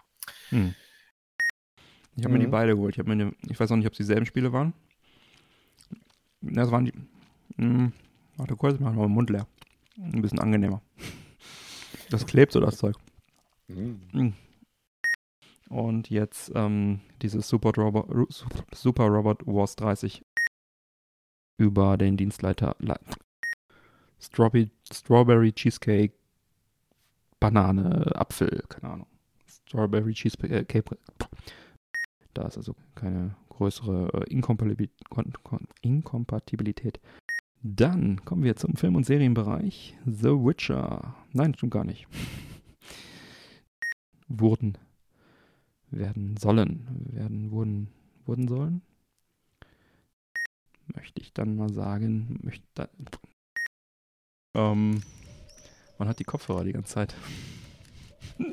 [0.49, 0.73] Hm.
[2.15, 2.51] Ich habe mir die Mhm.
[2.51, 2.97] beide geholt.
[2.97, 4.73] Ich, mir die, ich weiß auch nicht, ob es dieselben Spiele waren.
[6.41, 6.93] Das waren die.
[7.57, 7.91] Hm,
[8.37, 9.47] warte kurz, ich mach mal den Mund leer.
[9.97, 10.81] Ein bisschen angenehmer.
[12.09, 12.95] Das klebt so, das Zeug.
[13.67, 14.33] Hm.
[15.69, 18.33] Und jetzt ähm, dieses Super Robot,
[18.73, 20.23] Super- Robot Wars 30
[21.57, 22.99] über den Dienstleiter Le-
[24.19, 26.13] Strawberry, Strawberry Cheesecake,
[27.39, 29.07] Banane, Apfel, keine Ahnung.
[29.45, 30.97] Strawberry Cheesecake.
[32.33, 34.33] Da ist also keine größere äh,
[35.81, 36.99] Inkompatibilität.
[37.63, 39.97] Dann kommen wir zum Film- und Serienbereich.
[40.05, 41.15] The Witcher.
[41.33, 42.07] Nein, stimmt gar nicht.
[44.27, 44.77] Wurden
[45.91, 47.89] werden sollen, werden, wurden,
[48.25, 48.81] wurden sollen.
[50.95, 52.87] Möchte ich dann mal sagen, möchte da,
[54.55, 55.01] ähm,
[55.97, 57.15] man hat die Kopfhörer die ganze Zeit.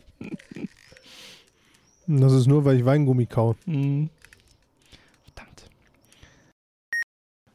[2.07, 3.57] Das ist nur, weil ich Weingummi kau.
[3.65, 4.11] Hm.
[5.25, 5.71] Verdammt.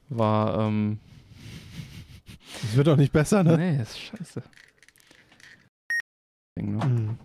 [0.10, 1.00] War, ähm,
[2.64, 3.58] Das wird auch nicht besser, ne?
[3.58, 4.42] nee, ist scheiße.
[6.58, 7.18] Mhm.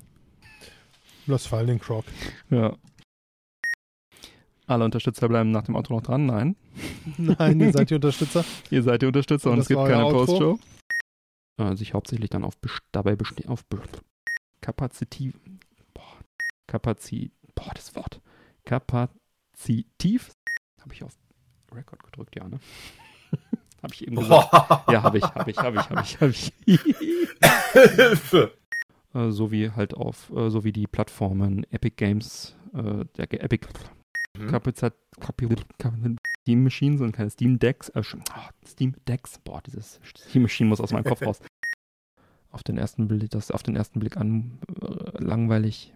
[1.26, 2.04] Lass fallen den Croc.
[2.50, 2.76] Ja.
[4.66, 6.26] Alle Unterstützer bleiben nach dem Outro noch dran?
[6.26, 6.56] Nein.
[7.18, 8.44] Nein, ihr seid die Unterstützer.
[8.70, 10.10] Ihr seid die Unterstützer Und und, es gibt keine?
[10.10, 10.58] Postshow.
[11.58, 12.54] Äh, sich hauptsächlich dann auf
[12.92, 13.80] dabei bestehen auf Be
[14.60, 15.38] Kapazitiv
[15.92, 16.18] boah,
[16.66, 18.20] Kapazit boah, das Wort
[18.64, 20.32] Kapazitiv
[20.80, 21.12] habe ich auf
[21.72, 22.58] Record gedrückt, ja, ne?
[23.82, 24.50] habe ich eben gesagt.
[24.90, 26.32] Ja, habe ich, habe ich, habe ich, habe ich, habe
[26.64, 28.50] ich.
[29.14, 33.68] Äh, sowie halt auf äh, sowie die Plattformen Epic Games, äh, der Ge- Epic
[34.36, 34.48] Mhm.
[34.48, 35.64] Kapazit Kapazit-
[36.40, 38.02] Steam Machines und keine Steam Decks, äh,
[38.32, 41.40] ah, Steam Decks, boah, dieses Steam Machine muss aus meinem Kopf raus.
[42.50, 45.92] Auf den ersten Blick, das auf den ersten Blick an äh, langweilig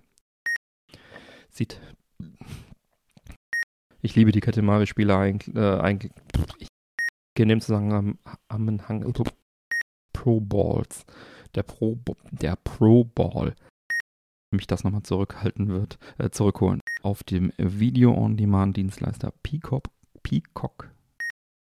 [1.51, 1.81] sieht.
[4.03, 6.12] Ich liebe die Katamari-Spiele eigentlich, äh, eigentlich.
[6.59, 6.69] Ich
[7.35, 9.12] gehe in dem Zusammenhang am, am Hang
[10.12, 11.05] Pro Balls.
[11.59, 11.98] Der Pro,
[12.30, 13.56] der Pro Ball
[14.54, 16.80] mich das nochmal zurückhalten wird, äh, zurückholen.
[17.02, 19.88] Auf dem Video-on-Demand-Dienstleister Peacock,
[20.22, 20.88] Peacock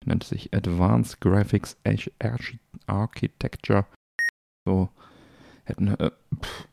[0.05, 3.87] nennt sich Advanced Graphics Arch- Archi- Architecture.
[4.67, 4.91] So
[5.65, 6.11] hätten, äh,
[6.43, 6.69] pff.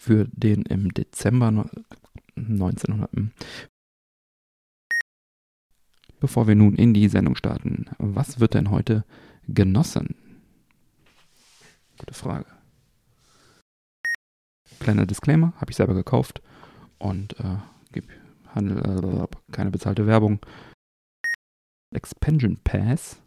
[0.00, 1.68] für den im Dezember
[2.34, 3.10] 1900.
[6.18, 9.04] Bevor wir nun in die Sendung starten, was wird denn heute
[9.46, 10.14] genossen?
[12.00, 12.46] Gute Frage.
[14.78, 16.40] Kleiner Disclaimer, habe ich selber gekauft
[16.98, 17.58] und äh,
[17.92, 18.08] gib,
[18.54, 20.40] handel, äh, keine bezahlte Werbung.
[21.94, 23.20] Expansion Pass.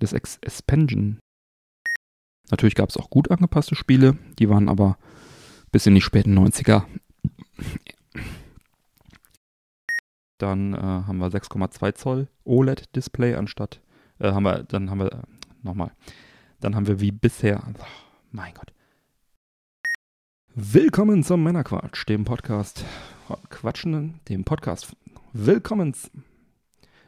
[0.00, 1.20] Das Ex Expansion.
[2.50, 4.98] Natürlich gab es auch gut angepasste Spiele, die waren aber
[5.70, 6.84] bis in die späten 90er.
[10.38, 13.80] Dann äh, haben wir 6,2 Zoll OLED-Display anstatt,
[14.18, 15.22] äh, haben wir, dann haben wir, äh,
[15.62, 15.92] nochmal,
[16.64, 17.84] dann haben wir wie bisher, oh,
[18.30, 18.72] mein Gott.
[20.54, 22.86] Willkommen zum Männerquatsch, dem Podcast
[23.26, 24.96] von Quatschenden, dem Podcast,
[25.34, 25.94] willkommen,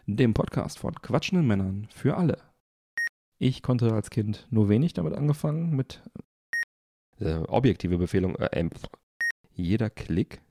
[0.05, 2.43] dem Podcast von quatschenden Männern für alle.
[3.39, 6.03] Ich konnte als Kind nur wenig damit angefangen, mit
[7.21, 8.69] äh, objektive Befehlung, äh,
[9.55, 10.43] jeder Klick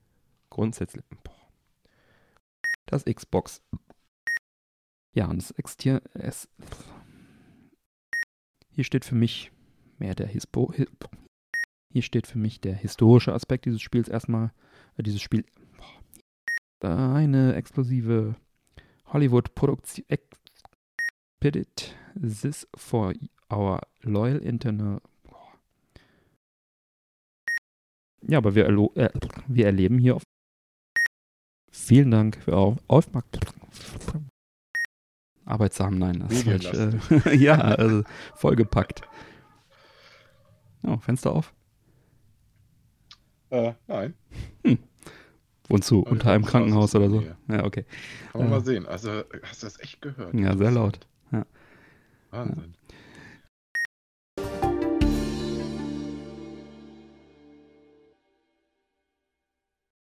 [0.50, 1.48] grundsätzlich, boah,
[2.86, 3.62] das Xbox.
[5.14, 6.48] Ja, und das Extier, es,
[8.76, 9.50] hier steht für mich
[9.98, 10.72] mehr der Hispo,
[11.92, 14.52] hier steht für mich der historische Aspekt dieses Spiels erstmal,
[14.96, 15.44] äh, dieses Spiel,
[16.80, 18.36] eine explosive
[19.06, 20.04] Hollywood-Produktion,
[21.40, 23.14] Expedit this for
[23.50, 25.00] our loyal internal
[28.28, 29.10] ja, aber wir, äh,
[29.46, 30.22] wir erleben hier auf
[31.70, 34.22] Vielen Dank für auf Aufmerksamkeit.
[35.46, 37.26] Arbeitsam, nein, das ist falsch.
[37.26, 38.02] Äh, ja, also
[38.34, 39.02] vollgepackt.
[40.82, 41.54] Oh, Fenster auf?
[43.50, 44.14] Äh, nein.
[44.64, 44.78] Hm.
[45.68, 47.24] Wohnst du unter einem Krankenhaus oder so?
[47.48, 47.84] Ja, okay.
[48.32, 48.86] Kann man äh, mal sehen.
[48.86, 50.34] Also, hast du das echt gehört?
[50.34, 51.06] Ja, sehr laut.
[51.32, 51.46] Ja.
[52.30, 52.75] Wahnsinn.